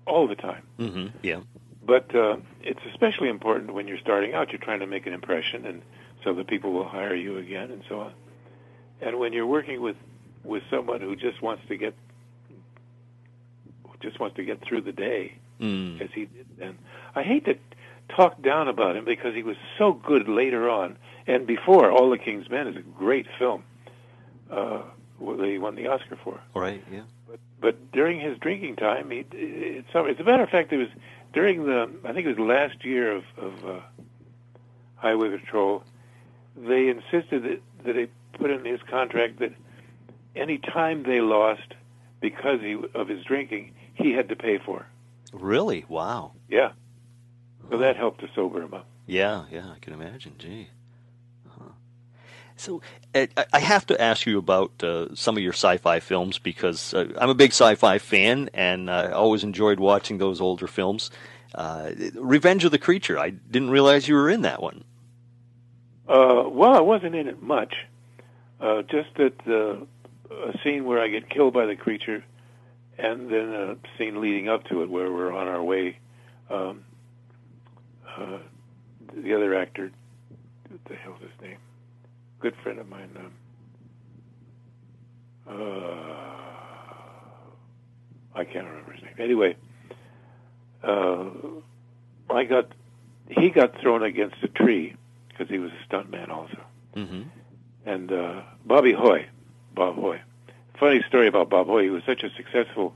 [0.06, 0.64] all the time.
[0.80, 1.18] Mm-hmm.
[1.24, 1.40] Yeah.
[1.84, 4.52] But uh, it's especially important when you're starting out.
[4.52, 5.82] You're trying to make an impression, and
[6.24, 8.14] so that people will hire you again, and so on.
[9.02, 9.96] And when you're working with
[10.44, 11.96] with someone who just wants to get
[14.02, 16.02] just wants to get through the day, Mm.
[16.02, 16.76] as he did then,
[17.16, 17.56] I hate to
[18.16, 20.98] talk down about him because he was so good later on
[21.28, 21.92] and before.
[21.92, 23.64] All the King's Men is a great film.
[24.50, 24.82] Uh,
[25.20, 26.42] that he won the Oscar for.
[26.56, 26.84] Right.
[26.92, 27.04] Yeah.
[27.28, 30.90] But but during his drinking time, he it's as a matter of fact, it was
[31.34, 33.80] during the I think it was last year of of uh,
[34.96, 35.84] Highway Patrol.
[36.58, 39.54] They insisted that that they put in his contract that
[40.36, 41.74] any time they lost
[42.20, 44.86] because he of his drinking, he had to pay for.
[45.34, 45.86] Really?
[45.88, 46.34] Wow.
[46.50, 46.72] Yeah.
[47.72, 48.86] So that helped to sober him up.
[49.08, 50.34] Yeah, yeah, I can imagine.
[50.38, 50.68] Gee.
[51.58, 51.70] Huh.
[52.58, 52.82] So
[53.16, 56.94] uh, I- I have to ask you about uh, some of your sci-fi films because
[56.94, 61.12] uh, I'm a big sci-fi fan, and uh, I always enjoyed watching those older films.
[61.56, 63.18] Uh, Revenge of the Creature.
[63.20, 64.84] I didn't realize you were in that one.
[66.10, 67.74] Uh, well, I wasn't in it much.
[68.60, 69.78] Uh, just at uh,
[70.30, 72.24] a scene where I get killed by the creature,
[72.98, 75.98] and then a scene leading up to it where we're on our way.
[76.50, 76.84] Um,
[78.18, 78.40] uh,
[79.16, 79.92] the other actor,
[80.70, 81.58] what the hell's his name?
[82.40, 83.10] Good friend of mine.
[83.18, 83.34] Um,
[85.48, 86.22] uh,
[88.34, 89.16] I can't remember his name.
[89.20, 89.56] Anyway,
[90.84, 91.26] uh,
[92.30, 92.72] I got
[93.30, 94.96] he got thrown against a tree
[95.30, 96.62] because he was a stuntman also.
[96.96, 97.22] Mm-hmm.
[97.86, 99.28] And uh, Bobby Hoy,
[99.74, 100.22] Bob Hoy.
[100.80, 101.84] Funny story about Bob Hoy.
[101.84, 102.94] He was such a successful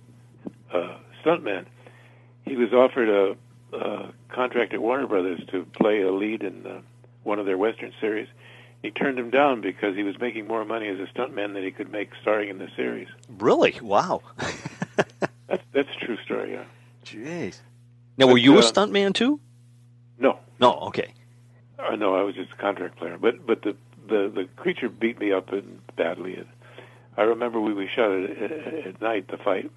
[0.73, 1.65] uh, stuntman.
[2.43, 3.35] He was offered a,
[3.75, 6.81] a contract at Warner Brothers to play a lead in uh,
[7.23, 8.27] one of their western series.
[8.81, 11.71] He turned him down because he was making more money as a stuntman than he
[11.71, 13.07] could make starring in the series.
[13.39, 13.77] Really?
[13.81, 14.21] Wow.
[15.47, 16.53] That's that's a true story.
[16.53, 16.63] Yeah.
[17.05, 17.59] Jeez.
[18.17, 19.39] Now, were But, you a uh, stuntman too?
[20.17, 20.73] No, No.
[20.87, 21.13] Okay.
[21.77, 23.17] Uh, no, I was just a contract player.
[23.19, 23.75] But but the
[24.07, 26.35] the the creature beat me up and badly.
[26.35, 26.47] And
[27.17, 28.51] I remember we we shot it at,
[28.87, 29.69] at night the fight,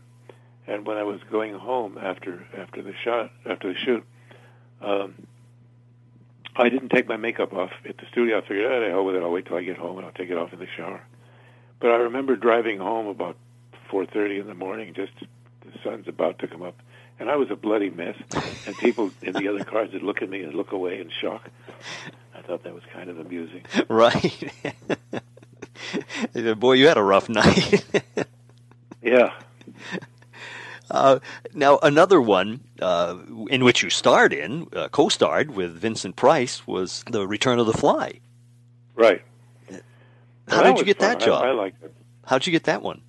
[0.68, 4.04] and when I was going home after after the shot after the shoot,
[4.80, 5.26] um,
[6.54, 8.38] I didn't take my makeup off at the studio.
[8.38, 9.22] I figured, oh, the hell with it.
[9.22, 11.00] I'll wait till I get home and I'll take it off in the shower.
[11.80, 13.36] But I remember driving home about
[13.90, 16.76] 4:30 in the morning, just the sun's about to come up,
[17.18, 18.16] and I was a bloody mess.
[18.66, 21.48] And people in the other cars would look at me and look away in shock.
[22.34, 23.64] I thought that was kind of amusing.
[23.88, 24.52] Right.
[26.58, 27.84] Boy, you had a rough night.
[29.00, 29.32] Yeah.
[30.90, 31.18] Uh,
[31.54, 33.16] now, another one uh,
[33.50, 37.72] in which you starred in, uh, co-starred with Vincent Price, was The Return of the
[37.74, 38.20] Fly.
[38.94, 39.22] Right.
[40.48, 41.08] How Well, did you get fun.
[41.10, 41.44] that job?
[41.44, 41.94] I, I liked it.
[42.24, 43.02] How'd you get that one?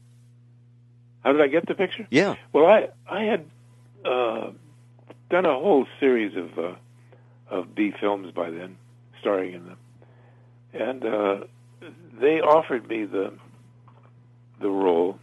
[1.24, 2.06] How did I get the picture?
[2.10, 2.36] Yeah.
[2.54, 3.46] Well, I I had
[4.06, 4.52] uh,
[5.30, 6.76] done a whole series of uh,
[7.50, 8.78] of B films by then,
[9.20, 9.78] starring in them,
[10.74, 11.38] and uh,
[12.20, 13.34] they offered me the
[14.62, 15.18] the role.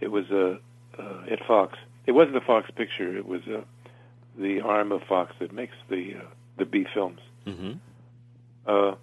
[0.00, 0.58] It was a
[1.02, 1.78] uh, at Fox.
[2.06, 3.16] It wasn't a Fox picture.
[3.16, 3.62] It was uh,
[4.38, 6.26] the arm of Fox that makes the uh,
[6.58, 7.20] the B films.
[7.46, 7.72] Mm-hmm.
[8.66, 8.94] Uh,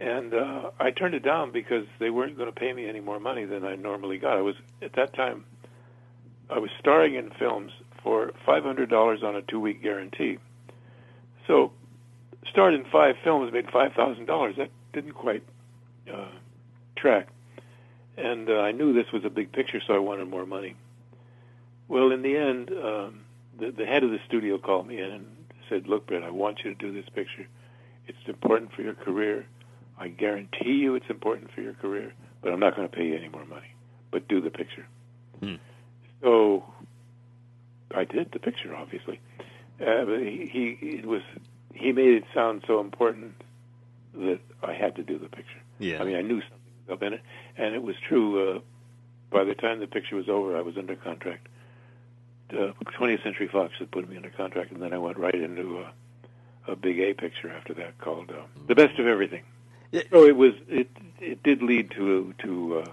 [0.00, 3.20] and uh, I turned it down because they weren't going to pay me any more
[3.20, 4.36] money than I normally got.
[4.36, 5.44] I was at that time,
[6.50, 10.38] I was starring in films for five hundred dollars on a two-week guarantee.
[11.46, 11.72] So,
[12.50, 14.56] starred in five films, made five thousand dollars.
[14.58, 15.42] That didn't quite
[16.12, 16.28] uh,
[16.96, 17.28] track,
[18.16, 20.74] and uh, I knew this was a big picture, so I wanted more money.
[21.88, 23.20] Well, in the end, um,
[23.58, 25.26] the, the head of the studio called me in and
[25.68, 27.46] said, "Look, Brett, I want you to do this picture.
[28.06, 29.46] It's important for your career.
[29.98, 33.16] I guarantee you it's important for your career, but I'm not going to pay you
[33.16, 33.74] any more money.
[34.10, 34.86] But do the picture."
[35.40, 35.56] Hmm.
[36.22, 36.64] So
[37.94, 39.20] I did the picture, obviously.
[39.80, 40.48] Uh, but he,
[40.80, 41.22] he it was
[41.74, 43.34] he made it sound so important
[44.14, 45.60] that I had to do the picture.
[45.78, 46.00] Yeah.
[46.00, 47.20] I mean, I knew something was up in it,
[47.56, 48.56] and it was true.
[48.56, 48.60] Uh,
[49.30, 51.48] by the time the picture was over, I was under contract.
[52.52, 55.80] Uh, 20th Century Fox had put me under contract, and then I went right into
[55.80, 59.42] a, a big A picture after that called uh, "The Best of Everything."
[59.90, 60.02] Yeah.
[60.10, 62.92] So it was it it did lead to to uh,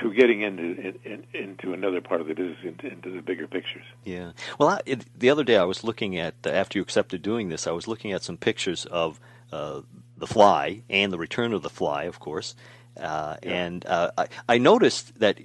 [0.00, 3.46] to getting into in, in, into another part of the business, into, into the bigger
[3.46, 3.84] pictures.
[4.04, 4.32] Yeah.
[4.58, 7.66] Well, I, it, the other day I was looking at after you accepted doing this,
[7.66, 9.20] I was looking at some pictures of
[9.52, 9.82] uh,
[10.16, 12.54] the Fly and the Return of the Fly, of course,
[12.96, 15.38] uh, and uh, I, I noticed that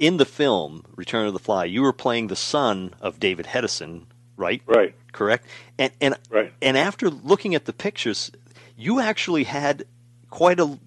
[0.00, 4.06] in the film Return of the Fly, you were playing the son of David Hedison,
[4.36, 4.62] right?
[4.66, 4.94] Right.
[5.12, 5.46] Correct.
[5.78, 6.52] And and Right.
[6.60, 8.32] and after looking at the pictures,
[8.76, 9.84] you actually had
[10.30, 10.78] quite a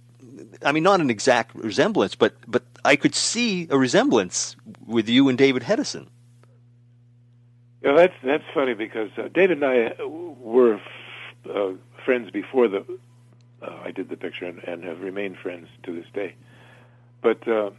[0.65, 5.30] I mean, not an exact resemblance, but but I could see a resemblance with you
[5.30, 6.08] and David Hedison.
[7.84, 11.71] Yeah, that's that's funny because uh, David and I were f- uh,
[12.06, 12.84] friends before the
[13.62, 16.36] uh, I did the picture and, and have remained friends to this day.
[17.21, 17.71] But uh,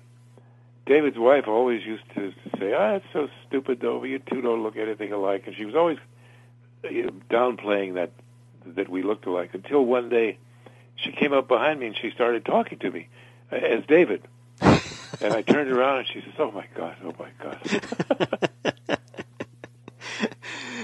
[0.87, 4.05] David's wife always used to say, "Ah, it's so stupid, though.
[4.05, 5.99] You two don't look anything alike," and she was always
[6.91, 8.11] you know, downplaying that
[8.67, 9.51] that we looked alike.
[9.55, 10.39] Until one day,
[10.97, 13.09] she came up behind me and she started talking to me
[13.51, 14.23] uh, as David.
[14.61, 16.97] and I turned around and she says, "Oh my God!
[17.05, 18.51] Oh my God!"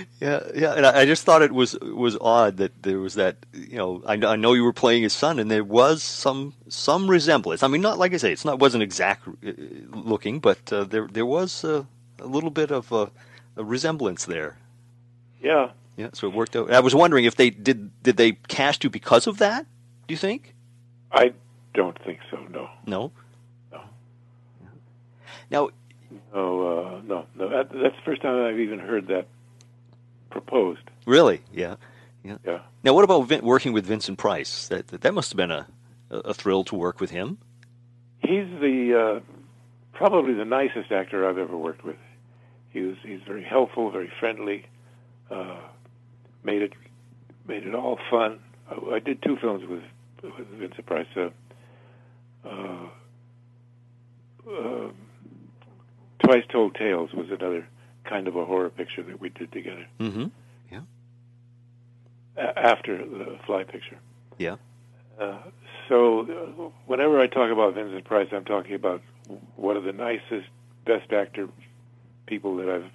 [0.21, 3.37] Yeah, yeah, and I I just thought it was was odd that there was that.
[3.53, 7.09] You know, I, I know you were playing his son, and there was some some
[7.09, 7.63] resemblance.
[7.63, 9.53] I mean, not like I say, it's not wasn't exact uh,
[9.91, 11.85] looking, but uh, there there was uh,
[12.19, 13.11] a little bit of a,
[13.57, 14.59] a resemblance there.
[15.43, 15.71] yeah.
[15.97, 16.71] Yeah, so it worked out.
[16.73, 19.67] I was wondering if they did did they cast you because of that?
[20.07, 20.55] Do you think?
[21.13, 21.33] I
[21.75, 22.39] don't think so.
[22.51, 23.13] No, No.
[23.71, 23.81] No.
[25.51, 25.69] Now,
[26.33, 27.49] no, uh, no, no.
[27.49, 29.27] That, that's the first time I've even heard that
[30.31, 30.83] proposed.
[31.07, 31.77] really, yeah.
[32.23, 32.61] Yeah.
[32.85, 34.69] Now, what about Vin- working with Vincent Price?
[34.69, 35.67] That that, that must have been a,
[36.11, 37.39] a thrill to work with him.
[38.19, 39.21] He's the uh,
[39.95, 41.97] probably the nicest actor I've ever worked with.
[42.71, 44.67] He was he's very helpful, very friendly.
[45.31, 45.61] Uh,
[46.45, 46.73] made it
[47.47, 48.41] made it all fun.
[48.71, 49.83] I, I did two films with
[50.23, 51.07] with Vincent Price.
[51.17, 51.31] Uh,
[52.47, 52.89] uh,
[54.51, 54.89] uh,
[56.23, 57.67] Twice Told Tales was another
[58.05, 60.25] kind of a horror picture that we did together Mm-hmm.
[62.37, 63.99] a- after the Fly picture.
[64.39, 64.57] Yeah.
[65.19, 65.39] Uh,
[65.89, 69.03] so uh, whenever I talk about Vincent Price, I'm talking about
[69.57, 70.49] one of the nicest,
[70.87, 71.49] best actor
[72.27, 72.91] people that I've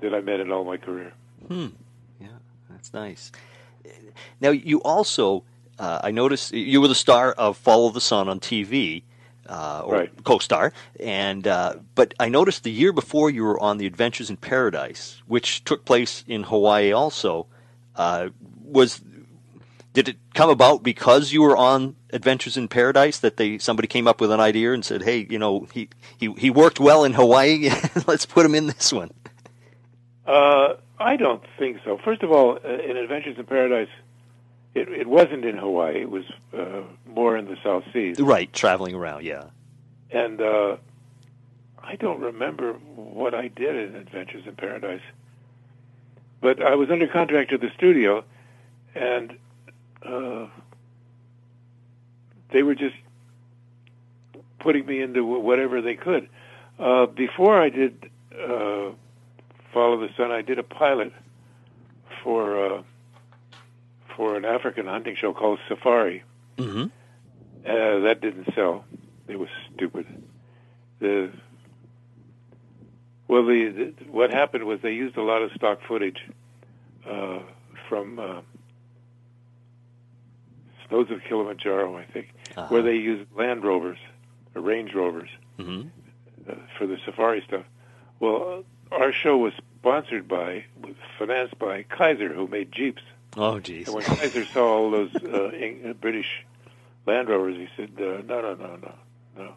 [0.00, 1.12] that I met in all my career.
[1.48, 1.68] Hmm.
[2.20, 2.26] Yeah,
[2.68, 3.30] that's nice.
[4.40, 5.44] Now, you also,
[5.78, 9.02] uh, I noticed you were the star of Follow the Sun on TV,
[9.48, 10.24] uh, or Right.
[10.24, 14.36] co-star, and uh, but I noticed the year before you were on The Adventures in
[14.36, 16.92] Paradise, which took place in Hawaii.
[16.92, 17.46] Also,
[17.96, 18.28] uh,
[18.62, 19.00] was
[19.92, 24.08] did it come about because you were on Adventures in Paradise that they somebody came
[24.08, 25.88] up with an idea and said, "Hey, you know, he
[26.18, 27.70] he he worked well in Hawaii.
[28.06, 29.10] Let's put him in this one."
[30.26, 31.98] Uh, I don't think so.
[32.04, 33.88] First of all, uh, in Adventures in Paradise,
[34.74, 36.02] it, it wasn't in Hawaii.
[36.02, 36.24] It was
[36.56, 38.18] uh, more in the South Seas.
[38.18, 39.24] Right, traveling around.
[39.24, 39.44] Yeah.
[40.10, 40.76] And uh,
[41.82, 45.02] I don't remember what I did in Adventures in Paradise,
[46.40, 48.24] but I was under contract to the studio,
[48.94, 49.36] and
[50.04, 50.46] uh,
[52.50, 52.96] they were just
[54.58, 56.28] putting me into whatever they could.
[56.78, 58.90] Uh, before I did uh,
[59.72, 61.12] Follow the Sun, I did a pilot
[62.22, 62.82] for uh,
[64.16, 66.22] for an African hunting show called Safari.
[66.58, 66.84] Mm-hmm.
[67.66, 68.84] Uh, that didn't sell.
[69.28, 70.06] It was stupid.
[71.00, 71.30] The
[73.26, 76.18] well, the, the what happened was they used a lot of stock footage
[77.08, 77.40] uh,
[77.88, 78.40] from uh,
[80.88, 82.68] Snows of Kilimanjaro, I think, Uh-huh.
[82.68, 83.98] where they used Land Rovers
[84.54, 85.88] or Range Rovers Mm-hmm.
[86.50, 87.64] uh, for the safari stuff.
[88.20, 93.02] Well, uh, our show was sponsored by, was financed by Kaiser, who made Jeeps.
[93.36, 93.86] Oh, geez.
[93.88, 95.50] And when Kaiser saw all those uh,
[95.88, 96.44] uh, British
[97.06, 98.94] Land Rovers, he said, uh, "No, no, no, no,
[99.36, 99.54] no."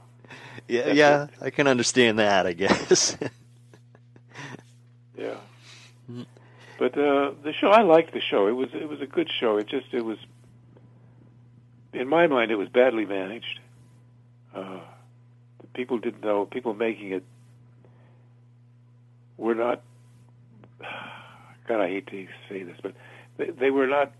[0.68, 2.46] Yeah, That's yeah, I can understand that.
[2.48, 3.18] I guess.
[5.18, 5.38] Yeah.
[6.78, 8.48] But uh, the show, I liked the show.
[8.48, 9.58] It was it was a good show.
[9.58, 10.20] It just it was,
[11.92, 13.60] in my mind, it was badly managed.
[14.54, 14.80] Uh,
[15.60, 16.46] the people didn't know.
[16.46, 17.24] People making it
[19.38, 19.82] were not.
[21.68, 22.94] God, I hate to say this, but
[23.38, 24.12] they, they were not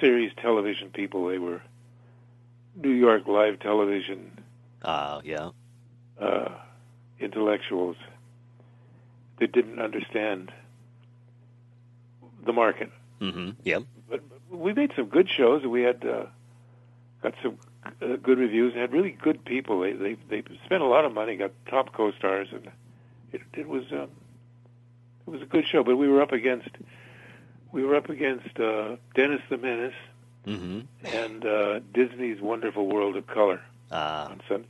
[0.00, 1.28] series television people.
[1.28, 1.62] They were
[2.76, 4.38] New York live television
[4.82, 5.50] uh, yeah.
[6.20, 6.52] uh,
[7.18, 7.96] intellectuals
[9.38, 10.52] that didn't understand
[12.44, 12.90] the market.
[13.20, 13.50] Mm-hmm.
[13.62, 13.82] Yep.
[14.08, 15.64] But we made some good shows.
[15.64, 16.26] We had uh,
[17.22, 17.58] got some
[18.02, 19.80] uh, good reviews and had really good people.
[19.80, 22.70] They they they spent a lot of money, got top co-stars, and
[23.32, 24.08] it it was um,
[25.26, 25.82] it was a good show.
[25.82, 26.68] But we were up against
[27.74, 29.94] we were up against uh, Dennis the Menace
[30.46, 30.80] Mm-hmm.
[31.06, 34.68] and uh, Disney's Wonderful World of Color Uh, on Sunday.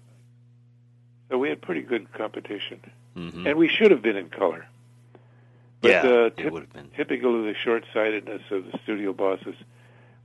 [1.28, 2.80] So we had pretty good competition,
[3.16, 3.44] mm-hmm.
[3.44, 4.68] and we should have been in color.
[5.80, 6.90] But yeah, uh, it would have been.
[6.96, 9.56] typical of the short-sightedness of the studio bosses,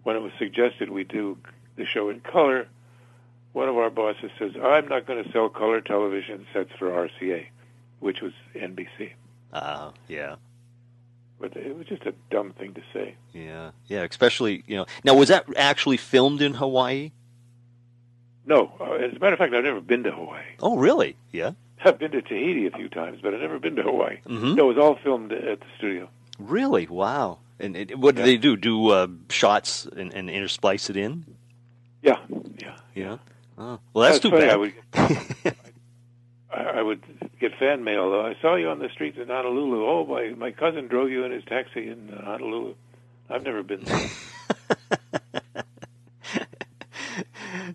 [0.03, 1.35] when it was suggested we do
[1.77, 2.67] the show in color,
[3.53, 7.47] one of our bosses says, "I'm not going to sell color television sets for RCA,"
[8.01, 9.13] which was NBC.
[9.51, 10.35] Uh, yeah.
[11.39, 13.15] But it was just a dumb thing to say.
[13.33, 14.03] Yeah, yeah.
[14.03, 14.85] Especially, you know.
[15.03, 17.11] Now, was that actually filmed in Hawaii?
[18.45, 20.43] No, uh, as a matter of fact, I've never been to Hawaii.
[20.59, 21.15] Oh, really?
[21.31, 21.51] Yeah.
[21.85, 24.19] I've been to Tahiti a few times, but I've never been to Hawaii.
[24.27, 24.55] Mhm.
[24.55, 26.09] No, it was all filmed at the studio.
[26.39, 26.87] Really?
[26.87, 27.39] Wow.
[27.59, 28.55] And it, what do they do?
[28.57, 31.25] Do uh, shots and, and intersplice it in?
[32.01, 32.17] Yeah,
[32.57, 32.77] yeah.
[32.95, 33.17] Yeah.
[33.57, 33.79] Oh.
[33.93, 34.45] Well, that's, too funny.
[34.45, 34.53] bad.
[34.53, 34.73] I would,
[36.51, 37.01] I, I would
[37.39, 38.11] get fan mail.
[38.11, 38.25] Though.
[38.25, 39.85] I saw you on the streets in Honolulu.
[39.85, 42.75] Oh, my my cousin drove you in his taxi in uh, Honolulu.
[43.29, 44.09] I've never been there.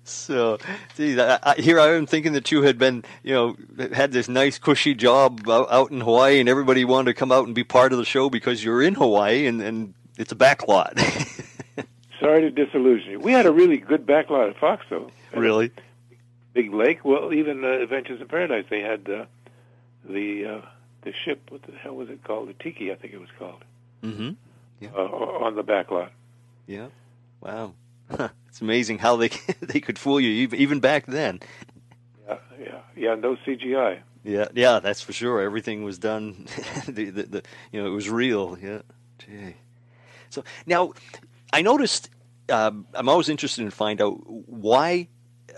[0.04, 0.58] So,
[0.96, 3.56] geez, I, I, here I am thinking that you had been, you know,
[3.92, 7.46] had this nice cushy job out, out in Hawaii, and everybody wanted to come out
[7.46, 10.98] and be part of the show because you're in Hawaii, and, and it's a backlot.
[12.20, 13.20] Sorry to disillusion you.
[13.20, 15.10] We had a really good backlot at Fox, though.
[15.34, 15.70] Really?
[16.54, 17.04] Big Lake.
[17.04, 19.24] Well, even uh, Adventures in Paradise, they had uh,
[20.08, 20.66] the uh,
[21.02, 21.42] the ship.
[21.50, 22.48] What the hell was it called?
[22.48, 23.62] The Tiki, I think it was called,
[24.02, 24.30] Mm-hmm.
[24.94, 26.10] uh, on the backlot.
[26.66, 26.88] Yeah.
[27.40, 27.74] Wow.
[28.48, 29.28] it's amazing how they
[29.60, 31.40] they could fool you even even back then.
[32.28, 33.14] Yeah, yeah, yeah.
[33.16, 34.00] No CGI.
[34.22, 35.42] Yeah, yeah, that's for sure.
[35.42, 36.46] Everything was done.
[36.86, 37.42] the, the, the,
[37.72, 38.56] you know, it was real.
[38.62, 38.80] Yeah.
[39.18, 39.56] Gee.
[40.30, 40.92] So now,
[41.52, 42.08] I noticed.
[42.50, 45.08] Um, I'm always interested in find out why.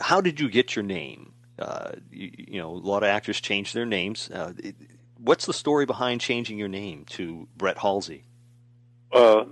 [0.01, 1.33] How did you get your name?
[1.59, 4.31] Uh, you, you know, a lot of actors change their names.
[4.31, 4.75] Uh, it,
[5.19, 8.25] what's the story behind changing your name to Brett Halsey?
[9.13, 9.45] Uh,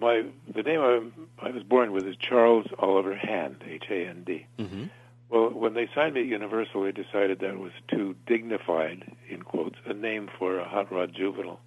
[0.00, 4.24] my the name I, I was born with is Charles Oliver Hand, H A N
[4.24, 4.46] D.
[4.58, 4.84] Mm-hmm.
[5.28, 9.76] Well, when they signed me at Universal, they decided that was too dignified, in quotes,
[9.86, 11.60] a name for a hot rod juvenile.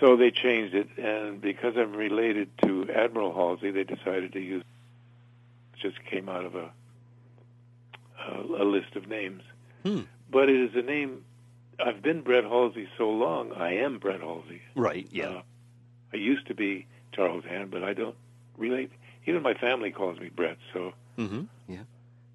[0.00, 4.64] So they changed it, and because I'm related to Admiral Halsey, they decided to use.
[5.74, 6.70] It just came out of a
[8.28, 9.42] a, a list of names,
[9.84, 10.00] Hmm.
[10.30, 11.24] but it is a name.
[11.84, 13.52] I've been Brett Halsey so long.
[13.52, 14.60] I am Brett Halsey.
[14.76, 15.08] Right.
[15.10, 15.28] Yeah.
[15.28, 15.42] Uh,
[16.12, 18.14] I used to be Charles Hand, but I don't
[18.56, 18.90] relate.
[19.26, 21.44] Even my family calls me Brett, so mm-hmm.
[21.68, 21.82] Yeah.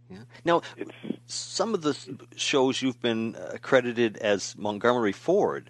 [0.10, 0.20] Yeah.
[0.46, 0.92] Now, it's
[1.28, 1.98] some of the
[2.36, 5.70] shows you've been uh, credited as Montgomery Ford.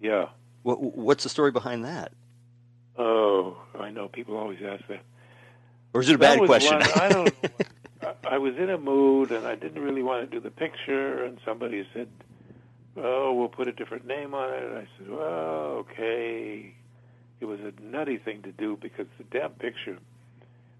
[0.00, 0.26] yeah.
[0.62, 2.12] What, what's the story behind that?
[2.98, 4.08] Oh, I know.
[4.08, 5.00] People always ask that.
[5.94, 6.78] Or is it a That bad question?
[6.78, 7.34] one- I don't.
[8.28, 11.24] I was in a mood, and I didn't really want to do the picture.
[11.24, 12.08] And somebody said,
[12.96, 16.74] "Oh, we'll put a different name on it." And I said, "Well, okay."
[17.40, 19.98] It was a nutty thing to do because the damn picture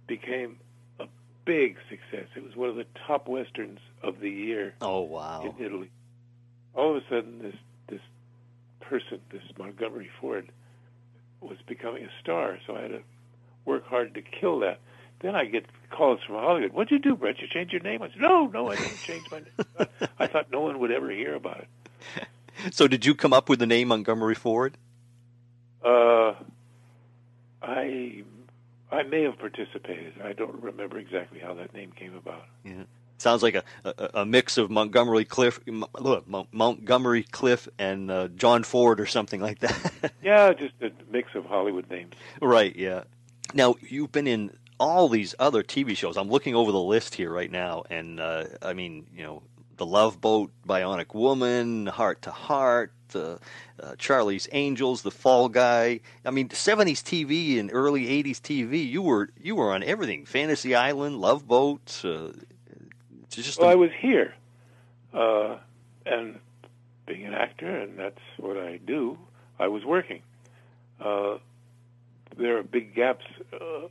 [0.09, 0.59] became
[0.99, 1.07] a
[1.45, 2.27] big success.
[2.37, 5.43] It was one of the top westerns of the year Oh wow.
[5.43, 5.91] in Italy.
[6.75, 7.55] All of a sudden, this
[7.89, 8.01] this
[8.81, 10.51] person, this Montgomery Ford,
[11.41, 12.59] was becoming a star.
[12.67, 13.03] So I had to
[13.65, 14.81] work hard to kill that.
[15.21, 16.73] Then I get calls from Hollywood.
[16.73, 17.41] What'd you do, Brett?
[17.41, 18.03] You changed your name?
[18.03, 20.09] I said, No, no, I didn't change my name.
[20.19, 21.69] I thought no one would ever hear about it.
[22.73, 24.77] So did you come up with the name Montgomery Ford?
[25.85, 26.35] Uh,
[27.63, 28.25] I
[28.91, 30.15] I may have participated.
[30.25, 32.47] I don't remember exactly how that name came about.
[32.65, 32.83] Yeah.
[33.19, 35.69] Sounds like a, a, a mix of Montgomery Clift,
[36.01, 40.13] look, Montgomery Clift and uh, John Ford or something like that.
[40.23, 42.15] Yeah, just a mix of Hollywood names.
[42.43, 43.05] right, yeah.
[43.55, 46.17] Now, you've been in all these other TV shows.
[46.17, 49.43] I'm looking over the list here right now, and uh, I mean, you know,
[49.77, 53.37] The Love Boat, Bionic Woman, Heart to Heart, uh,
[53.83, 56.01] uh, Charlie's Angels, The Fall Guy.
[56.25, 58.89] I mean, 70s TV and early 80s TV.
[58.89, 60.27] You were you were on everything.
[60.27, 62.01] Fantasy Island, Love Boat.
[62.05, 62.33] Uh,
[63.25, 64.35] it's just Well, a- I was here,
[65.15, 65.57] uh,
[66.07, 66.39] and
[67.07, 69.19] being an actor, and that's what I do.
[69.59, 70.23] I was working.
[71.01, 71.39] Uh,
[72.37, 73.89] there are big gaps uh,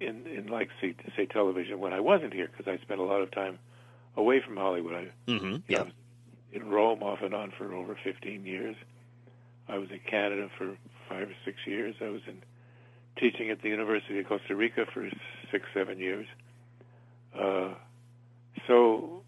[0.00, 3.20] in in like say, say television when I wasn't here because I spent a lot
[3.22, 3.58] of time
[4.16, 4.94] away from Hollywood.
[4.94, 5.80] I, Mhm, yeah.
[5.80, 5.92] I was
[6.52, 8.76] in Rome off and on for over 15 years.
[9.68, 10.76] I was in Canada for
[11.08, 11.94] five or six years.
[12.00, 12.42] I was in
[13.16, 15.08] teaching at the University of Costa Rica for
[15.50, 16.26] six, seven years.
[17.38, 17.74] Uh,
[18.66, 19.22] so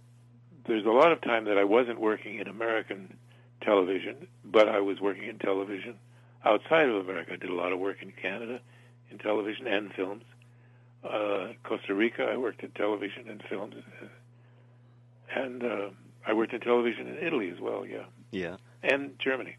[0.67, 3.17] there's a lot of time that I wasn't working in American
[3.63, 5.99] television, but I was working in television
[6.45, 7.33] outside of America.
[7.33, 8.61] I did a lot of work in Canada
[9.11, 10.23] in television and films.
[11.05, 13.75] Uh, Costa Rica, I worked in television and films,
[15.35, 15.89] and uh,
[16.27, 17.87] I worked in television in Italy as well.
[17.87, 18.57] Yeah, yeah.
[18.83, 19.57] and Germany.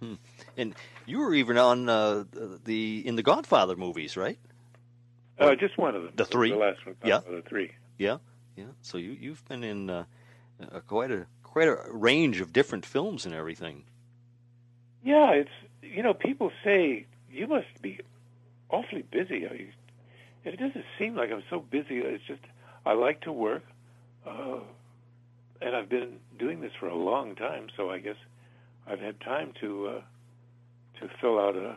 [0.00, 0.14] Hmm.
[0.56, 0.74] And
[1.06, 2.24] you were even on uh,
[2.64, 4.38] the in the Godfather movies, right?
[5.38, 6.12] Uh, just one of them.
[6.16, 6.50] The three?
[6.50, 6.96] The last one.
[7.04, 7.20] Yeah.
[7.20, 7.72] The three.
[7.98, 8.18] Yeah,
[8.56, 8.64] yeah.
[8.82, 10.04] So you you've been in uh,
[10.60, 13.84] uh, quite a quite a range of different films and everything.
[15.04, 15.50] Yeah, it's
[15.82, 18.00] you know people say you must be
[18.70, 19.46] awfully busy.
[20.44, 21.98] It doesn't seem like I'm so busy.
[21.98, 22.40] It's just
[22.84, 23.62] I like to work,
[24.26, 24.60] uh,
[25.60, 27.68] and I've been doing this for a long time.
[27.76, 28.16] So I guess
[28.86, 30.00] I've had time to uh,
[31.00, 31.76] to fill out a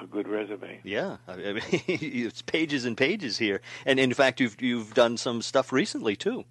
[0.00, 0.80] a good resume.
[0.84, 5.16] Yeah, I I mean, it's pages and pages here, and in fact, you've you've done
[5.16, 6.44] some stuff recently too.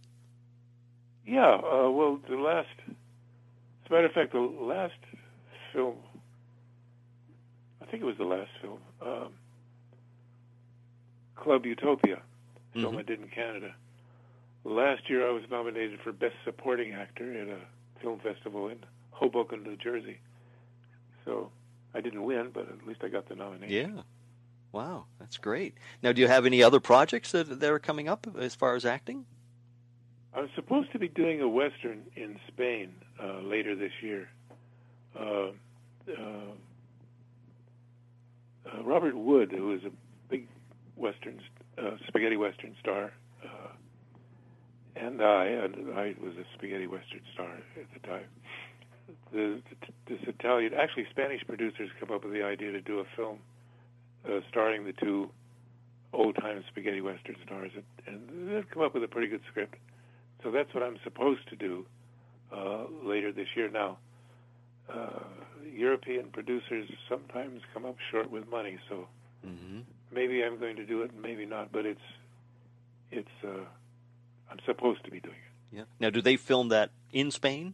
[1.25, 4.93] Yeah, uh, well, the last, as a matter of fact, the last
[5.73, 5.95] film,
[7.81, 9.29] I think it was the last film, um,
[11.35, 12.21] Club Utopia,
[12.73, 12.99] film Mhm.
[12.99, 13.75] I did in Canada.
[14.63, 17.59] Last year I was nominated for Best Supporting Actor at a
[18.01, 18.79] film festival in
[19.11, 20.17] Hoboken, New Jersey.
[21.23, 21.51] So
[21.93, 23.95] I didn't win, but at least I got the nomination.
[23.95, 24.01] Yeah.
[24.71, 25.75] Wow, that's great.
[26.03, 28.85] Now, do you have any other projects that that are coming up as far as
[28.85, 29.25] acting?
[30.33, 34.29] I was supposed to be doing a western in Spain uh, later this year.
[35.17, 35.51] Uh,
[36.09, 36.21] uh,
[38.65, 39.91] uh, Robert Wood, who is a
[40.95, 41.41] western,
[41.77, 43.11] uh, spaghetti western star,
[43.43, 43.71] uh,
[44.95, 48.25] and I, and I was a spaghetti western star at the time.
[49.31, 49.61] The,
[50.07, 53.39] this Italian, actually Spanish producers come up with the idea to do a film
[54.27, 55.29] uh, starring the two
[56.13, 59.75] old-time spaghetti western stars, and, and they've come up with a pretty good script.
[60.43, 61.85] So that's what I'm supposed to do
[62.55, 63.69] uh, later this year.
[63.69, 63.97] Now,
[64.91, 65.19] uh,
[65.71, 69.07] European producers sometimes come up short with money, so
[69.45, 69.79] Mm-hmm.
[70.11, 71.71] Maybe I'm going to do it, and maybe not.
[71.71, 72.01] But it's
[73.11, 73.65] it's uh,
[74.51, 75.77] I'm supposed to be doing it.
[75.77, 75.83] Yeah.
[75.99, 77.73] Now, do they film that in Spain?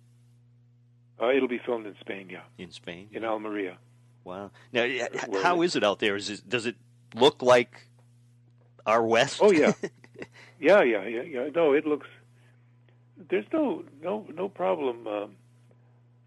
[1.22, 3.08] Uh, it'll be filmed in Spain, yeah, In Spain.
[3.12, 3.78] in Almeria.
[4.24, 4.50] Wow.
[4.74, 6.16] Now, yeah, h- Where how it- is it out there?
[6.16, 6.76] Is it, does it
[7.14, 7.88] look like
[8.88, 9.38] our West?
[9.42, 9.74] Oh yeah,
[10.60, 11.50] yeah, yeah, yeah, yeah.
[11.56, 12.08] No, it looks.
[13.30, 15.36] There's no no no problem um,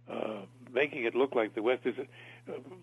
[0.08, 0.42] uh,
[0.72, 1.82] making it look like the West.
[1.86, 2.02] Is uh,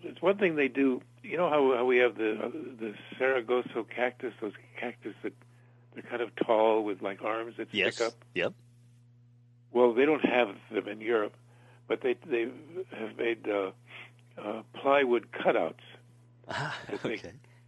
[0.02, 1.00] it's one thing they do.
[1.22, 2.48] You know how how we have the uh,
[2.80, 5.32] the Saragosso cactus, those cactus that
[5.94, 7.96] they're kind of tall with like arms that yes.
[7.96, 8.14] stick up.
[8.34, 8.54] Yep.
[9.72, 11.34] Well, they don't have them in Europe,
[11.88, 12.48] but they they
[12.98, 13.70] have made uh,
[14.40, 15.74] uh, plywood cutouts
[16.48, 17.20] Ah, that they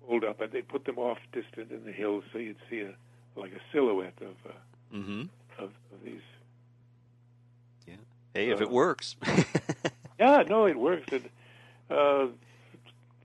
[0.06, 2.94] fold up, and they put them off distant in the hills, so you'd see a
[3.40, 4.52] like a silhouette of uh,
[4.94, 5.22] Mm-hmm.
[5.58, 6.20] of, of these.
[7.86, 7.94] Yeah.
[8.32, 9.16] Hey, if it Uh, works.
[10.20, 11.10] Yeah, no, it works.
[11.10, 11.28] And
[11.90, 12.26] uh,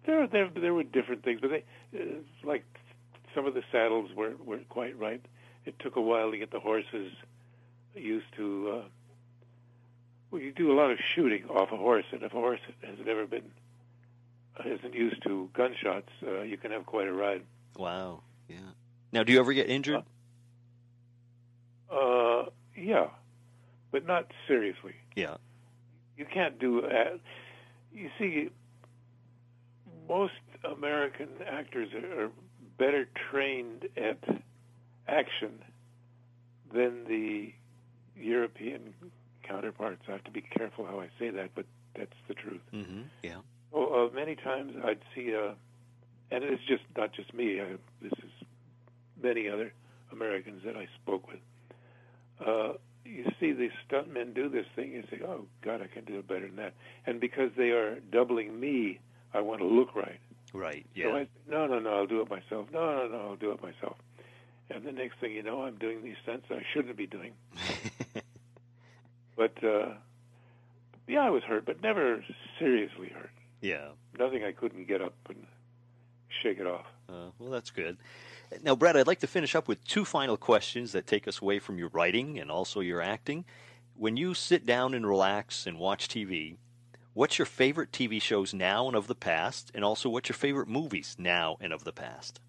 [0.05, 1.64] there, there, there were different things, but they,
[1.99, 2.03] uh,
[2.43, 2.66] like
[3.36, 5.24] some of the saddles weren't weren't quite right.
[5.66, 7.12] It took a while to get the horses
[7.95, 8.82] used to.
[8.82, 8.88] Uh,
[10.32, 12.97] well, you do a lot of shooting off a horse, and if a horse has
[13.05, 13.51] never been
[14.66, 17.43] isn't used to gunshots, uh, you can have quite a ride.
[17.78, 18.22] wow.
[18.47, 18.57] Yeah.
[19.12, 20.03] Now, do you ever get injured?
[21.91, 22.45] Uh,
[22.76, 23.07] yeah,
[23.91, 24.95] but not seriously.
[25.16, 25.38] Yeah.
[26.18, 27.20] You can't do that.
[27.94, 28.50] You see,
[30.08, 30.34] most
[30.64, 32.30] American actors are,
[32.78, 34.24] better trained at
[35.08, 35.60] action
[36.74, 37.52] than the
[38.16, 38.94] European
[39.44, 40.02] counterparts.
[40.08, 42.62] I have to be careful how I say that, but that's the truth.
[42.74, 43.02] Mm-hmm.
[43.22, 43.40] Yeah.
[43.72, 45.56] Well, uh, many times I'd see, uh,
[46.32, 47.60] and it's just not just me.
[47.60, 48.48] I, this is
[49.22, 49.74] many other
[50.12, 51.40] Americans that I spoke with.
[52.40, 52.74] Uh,
[53.10, 56.28] you see these stuntmen do this thing, you say, "Oh God, I can do it
[56.28, 56.74] better than that."
[57.05, 58.99] And because they are doubling me,
[59.34, 60.20] I want to look right.
[60.53, 60.86] Right.
[60.95, 61.16] So Yeah.
[61.16, 62.68] I, no, no, no, I'll do it myself.
[62.72, 63.97] No, no, no, I'll do it myself.
[64.72, 67.34] And the next thing you know, I'm doing these stunts I shouldn't be doing.
[69.36, 69.93] But uh,
[71.07, 72.24] yeah, I was hurt, but never
[72.60, 73.32] seriously hurt.
[73.62, 73.89] yeah.
[74.18, 75.45] Nothing I couldn't get up and
[76.43, 76.86] shake it off.
[77.07, 77.95] Uh, well, that's good.
[78.64, 81.60] Now, Brad, I'd like to finish up with two final questions that take us away
[81.60, 83.45] from your writing and also your acting.
[83.95, 86.58] When you sit down and relax and watch TV,
[87.14, 89.72] what's your favorite TV shows now and of the past?
[89.76, 92.39] And also, what's your favorite movies now and of the past?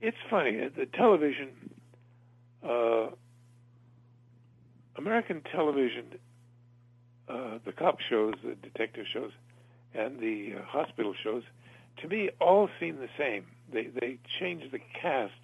[0.00, 0.68] It's funny.
[0.74, 1.50] The television,
[2.66, 3.08] uh,
[4.96, 6.06] American television,
[7.28, 9.30] uh, the cop shows, the detective shows,
[9.94, 11.42] and the uh, hospital shows,
[12.00, 13.44] to me, all seem the same.
[13.72, 15.34] They they change the casts,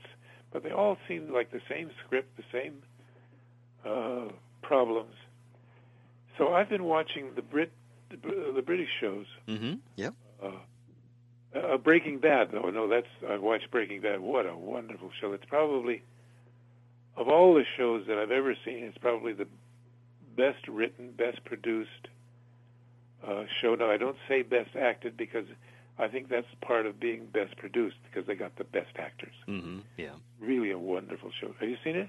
[0.52, 2.82] but they all seem like the same script, the same
[3.84, 4.32] uh,
[4.62, 5.14] problems.
[6.36, 7.72] So I've been watching the Brit
[8.10, 9.26] the, the British shows.
[9.48, 9.74] Mm-hmm.
[9.96, 10.14] Yep.
[10.42, 10.50] Uh,
[11.58, 12.70] uh, Breaking Bad, though.
[12.70, 14.20] No, that's I've watched Breaking Bad.
[14.20, 15.32] What a wonderful show!
[15.32, 16.02] It's probably
[17.18, 19.48] of all the shows that I've ever seen, it's probably the
[20.36, 22.08] best written, best produced
[23.26, 23.74] uh, show.
[23.74, 25.44] Now, I don't say best acted because
[25.98, 29.34] I think that's part of being best produced because they got the best actors.
[29.48, 29.80] Mm-hmm.
[29.96, 30.10] Yeah.
[30.40, 31.52] Really a wonderful show.
[31.58, 32.08] Have you seen it?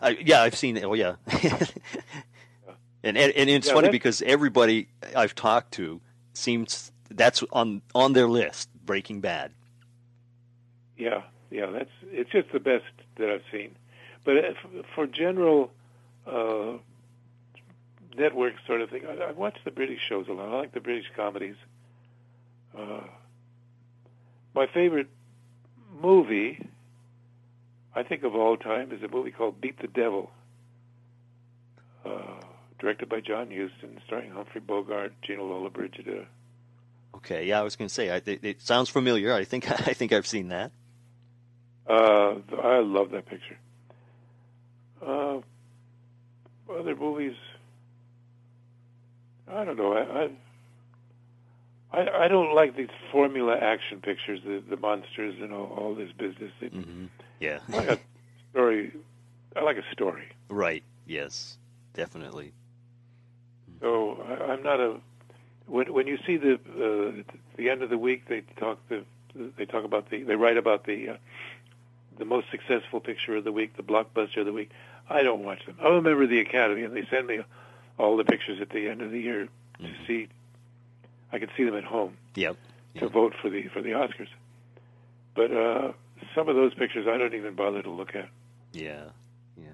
[0.00, 0.84] I, yeah, I've seen it.
[0.84, 1.14] Oh, yeah.
[3.02, 6.00] and, and and it's Yeah, funny because everybody I've talked to
[6.34, 8.68] seems that's on on their list.
[8.84, 9.52] Breaking Bad.
[10.98, 12.84] Yeah, yeah, that's it's just the best
[13.16, 13.74] that I've seen.
[14.24, 14.56] But if,
[14.94, 15.70] for general
[16.26, 16.72] uh,
[18.18, 20.48] network sort of thing, I, I watch the British shows a lot.
[20.48, 21.56] I like the British comedies.
[22.76, 23.00] Uh,
[24.54, 25.08] my favorite
[26.02, 26.68] movie,
[27.94, 30.30] I think of all time, is a movie called Beat the Devil,
[32.04, 32.40] uh,
[32.78, 36.26] directed by John Huston, starring Humphrey Bogart, Gina Lollobrigida.
[37.16, 39.32] Okay, yeah, I was going to say I, it, it sounds familiar.
[39.34, 40.72] I think I think I've seen that.
[41.88, 43.58] Uh, I love that picture.
[45.04, 45.40] Uh,
[46.72, 47.34] other movies,
[49.48, 49.92] I don't know.
[49.92, 50.30] I, I
[51.92, 56.12] I I don't like these formula action pictures, the the monsters and all, all this
[56.12, 56.52] business.
[56.60, 57.06] It, hmm
[57.40, 57.60] Yeah.
[57.72, 57.98] I like a
[58.52, 58.92] story.
[59.56, 60.28] I like a story.
[60.48, 60.82] right.
[61.06, 61.58] Yes.
[61.94, 62.52] Definitely.
[63.80, 64.96] So I, I'm not a.
[65.66, 67.22] When when you see the uh,
[67.56, 69.04] the end of the week, they talk the
[69.56, 71.16] they talk about the they write about the uh,
[72.18, 74.70] the most successful picture of the week, the blockbuster of the week.
[75.08, 75.76] I don't watch them.
[75.80, 77.40] I'm a member of the Academy, and they send me
[77.98, 79.48] all the pictures at the end of the year
[79.80, 80.28] to see.
[81.32, 82.56] I can see them at home Yep.
[82.96, 84.28] to vote for the for the Oscars.
[85.34, 85.92] But uh,
[86.34, 88.28] some of those pictures I don't even bother to look at.
[88.72, 89.04] Yeah.
[89.56, 89.64] Yeah.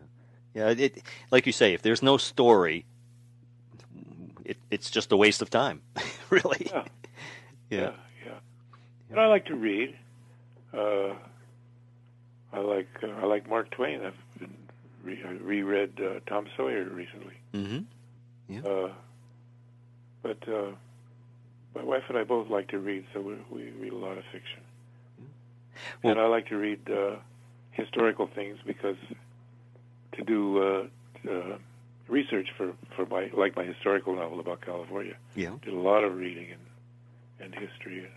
[0.55, 0.69] Yeah.
[0.71, 2.85] It like you say, if there's no story,
[4.45, 5.83] it, it's just a waste of time.
[6.31, 6.69] really.
[6.77, 6.85] Yeah.
[7.71, 7.81] Yeah.
[7.81, 7.93] yeah,
[8.27, 8.33] yeah.
[9.11, 9.97] But I like to read.
[10.73, 11.15] Uh,
[12.53, 14.05] I like uh, I like Mark Twain.
[14.05, 14.55] I've been
[15.03, 17.35] re- I reread uh, Tom Sawyer recently.
[17.53, 18.65] Mm-hmm.
[18.65, 18.91] Uh,
[20.23, 20.71] but uh,
[21.77, 24.25] my wife and I both like to read, so we, we read a lot of
[24.33, 24.61] fiction.
[26.03, 27.17] Well- and I like to read uh,
[27.73, 28.97] historical things because
[30.13, 31.59] to do uh, uh,
[32.09, 35.53] research for, for my like my historical novel about California, Yeah.
[35.63, 36.61] did a lot of reading and
[37.39, 38.09] and history.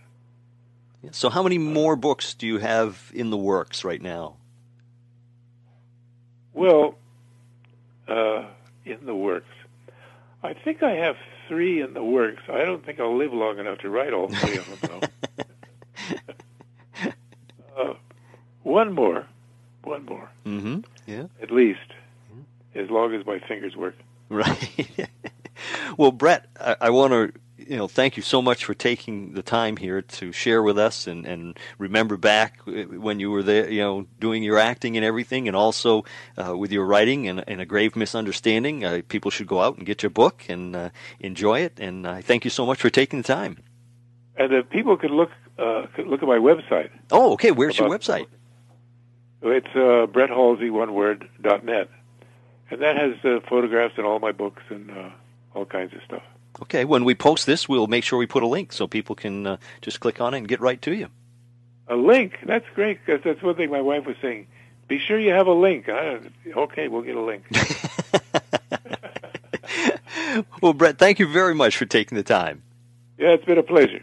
[1.02, 1.10] Yeah.
[1.12, 4.36] So, how many more books do you have in the works right now?
[6.54, 6.94] Well,
[8.08, 8.46] uh,
[8.86, 9.46] in the works.
[10.42, 11.16] I think I have
[11.50, 12.42] three in the works.
[12.48, 15.00] I don't think I'll live long enough to write all three of them,
[16.96, 17.10] though.
[17.76, 17.94] uh,
[18.62, 19.26] one more,
[19.82, 20.80] one more, Mm-hmm.
[21.06, 21.24] Yeah.
[21.42, 21.80] at least,
[22.76, 23.96] as long as my fingers work.
[24.28, 25.08] Right.
[25.98, 27.32] well, Brett, I, I want to
[27.70, 31.06] you know thank you so much for taking the time here to share with us
[31.06, 35.46] and, and remember back when you were there, you know, doing your acting and everything,
[35.46, 36.04] and also
[36.36, 38.84] uh, with your writing and, and a grave misunderstanding.
[38.84, 40.90] Uh, people should go out and get your book and uh,
[41.20, 41.78] enjoy it.
[41.78, 43.58] And I thank you so much for taking the time.
[44.36, 46.90] And uh, people can look uh, look at my website.
[47.12, 47.52] Oh, okay.
[47.52, 48.26] Where's your website?
[49.42, 51.88] It's uh, Brett Halsey, one word, dot net.
[52.70, 55.10] And that has uh, photographs and all my books and uh,
[55.54, 56.22] all kinds of stuff.
[56.62, 56.84] Okay.
[56.84, 59.56] When we post this, we'll make sure we put a link so people can uh,
[59.80, 61.08] just click on it and get right to you.
[61.88, 62.38] A link?
[62.44, 64.46] That's great, because that's one thing my wife was saying.
[64.86, 65.88] Be sure you have a link.
[65.88, 66.20] I,
[66.56, 67.44] okay, we'll get a link.
[70.62, 72.62] well, Brett, thank you very much for taking the time.
[73.18, 74.02] yeah, it's been a pleasure.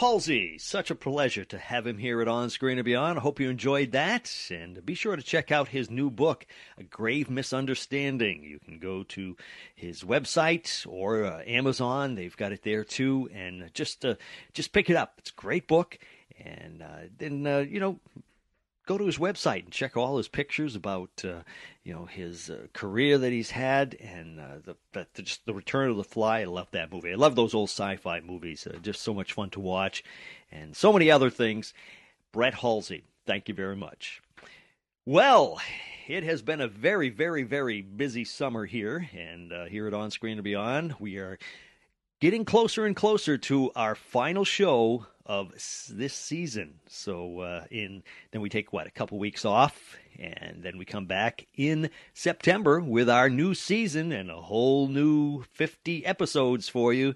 [0.00, 3.18] Halsey, such a pleasure to have him here at On Screen and Beyond.
[3.18, 4.34] I hope you enjoyed that.
[4.50, 6.46] And be sure to check out his new book,
[6.78, 8.42] A Grave Misunderstanding.
[8.42, 9.36] You can go to
[9.74, 12.14] his website or uh, Amazon.
[12.14, 13.28] They've got it there too.
[13.34, 14.14] And just, uh,
[14.54, 15.16] just pick it up.
[15.18, 15.98] It's a great book.
[16.42, 18.00] And uh, then, uh, you know,
[18.90, 21.42] go to his website and check all his pictures about uh,
[21.84, 25.54] you know his uh, career that he's had and uh, the, the, the just the
[25.54, 26.40] Return of the Fly.
[26.40, 27.12] I love that movie.
[27.12, 28.66] I love those old sci-fi movies.
[28.82, 30.02] Just so much fun to watch,
[30.50, 31.72] and so many other things.
[32.32, 34.22] Brett Halsey, thank you very much.
[35.06, 35.60] Well,
[36.08, 40.10] it has been a very, very, very busy summer here, and uh, here at On
[40.10, 41.38] Screen and Beyond, we are
[42.20, 45.52] getting closer and closer to our final show of
[45.88, 46.80] this season.
[46.88, 48.02] So uh, in
[48.32, 52.80] then we take what a couple weeks off, and then we come back in September
[52.80, 57.14] with our new season and a whole new fifty episodes for you.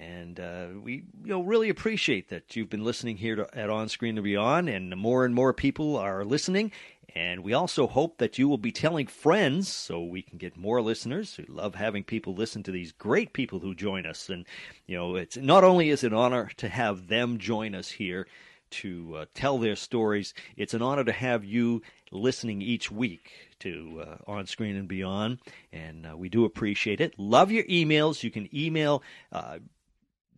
[0.00, 3.90] And uh, we you know really appreciate that you've been listening here to, at On
[3.90, 6.72] Screen and Beyond, and more and more people are listening.
[7.14, 10.80] And we also hope that you will be telling friends so we can get more
[10.80, 11.36] listeners.
[11.36, 14.30] We love having people listen to these great people who join us.
[14.30, 14.46] And,
[14.86, 18.26] you know, it's not only is it an honor to have them join us here
[18.70, 24.02] to uh, tell their stories, it's an honor to have you listening each week to
[24.06, 25.38] uh, On Screen and Beyond.
[25.72, 27.18] And uh, we do appreciate it.
[27.18, 28.22] Love your emails.
[28.22, 29.02] You can email.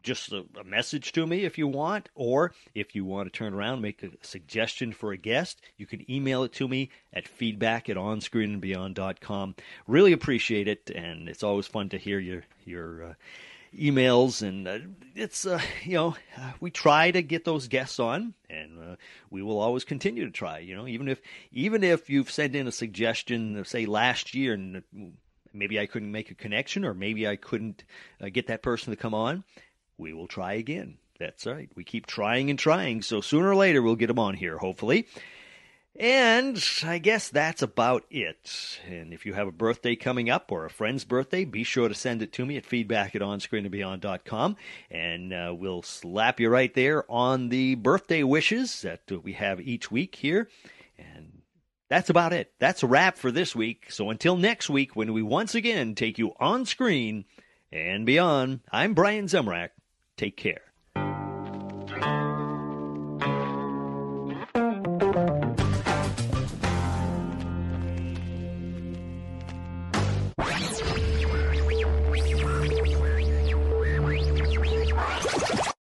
[0.04, 3.54] Just a, a message to me if you want, or if you want to turn
[3.54, 7.88] around, make a suggestion for a guest, you can email it to me at feedback
[7.88, 9.54] at onscreenandbeyond.com.
[9.88, 13.14] Really appreciate it, and it's always fun to hear your your uh,
[13.78, 14.78] emails, and uh,
[15.14, 18.96] it's uh, you know uh, we try to get those guests on, and uh,
[19.30, 20.58] we will always continue to try.
[20.58, 21.20] You know, even if
[21.52, 24.80] even if you've sent in a suggestion, say last year, and uh,
[25.52, 27.84] maybe I couldn't make a connection, or maybe I couldn't
[28.32, 29.44] get that person to come on
[29.98, 30.98] we will try again.
[31.18, 31.70] That's right.
[31.74, 35.06] We keep trying and trying, so sooner or later we'll get them on here, hopefully.
[35.96, 38.80] And I guess that's about it.
[38.88, 41.94] And if you have a birthday coming up or a friend's birthday, be sure to
[41.94, 44.56] send it to me at feedback at onscreenandbeyond.com.
[44.90, 49.92] And uh, we'll slap you right there on the birthday wishes that we have each
[49.92, 50.48] week here.
[50.98, 51.42] And
[51.88, 52.52] that's about it.
[52.58, 53.92] That's a wrap for this week.
[53.92, 57.24] So until next week, when we once again take you on screen
[57.70, 59.68] and beyond, I'm Brian Zemrak.
[60.16, 60.60] Take care.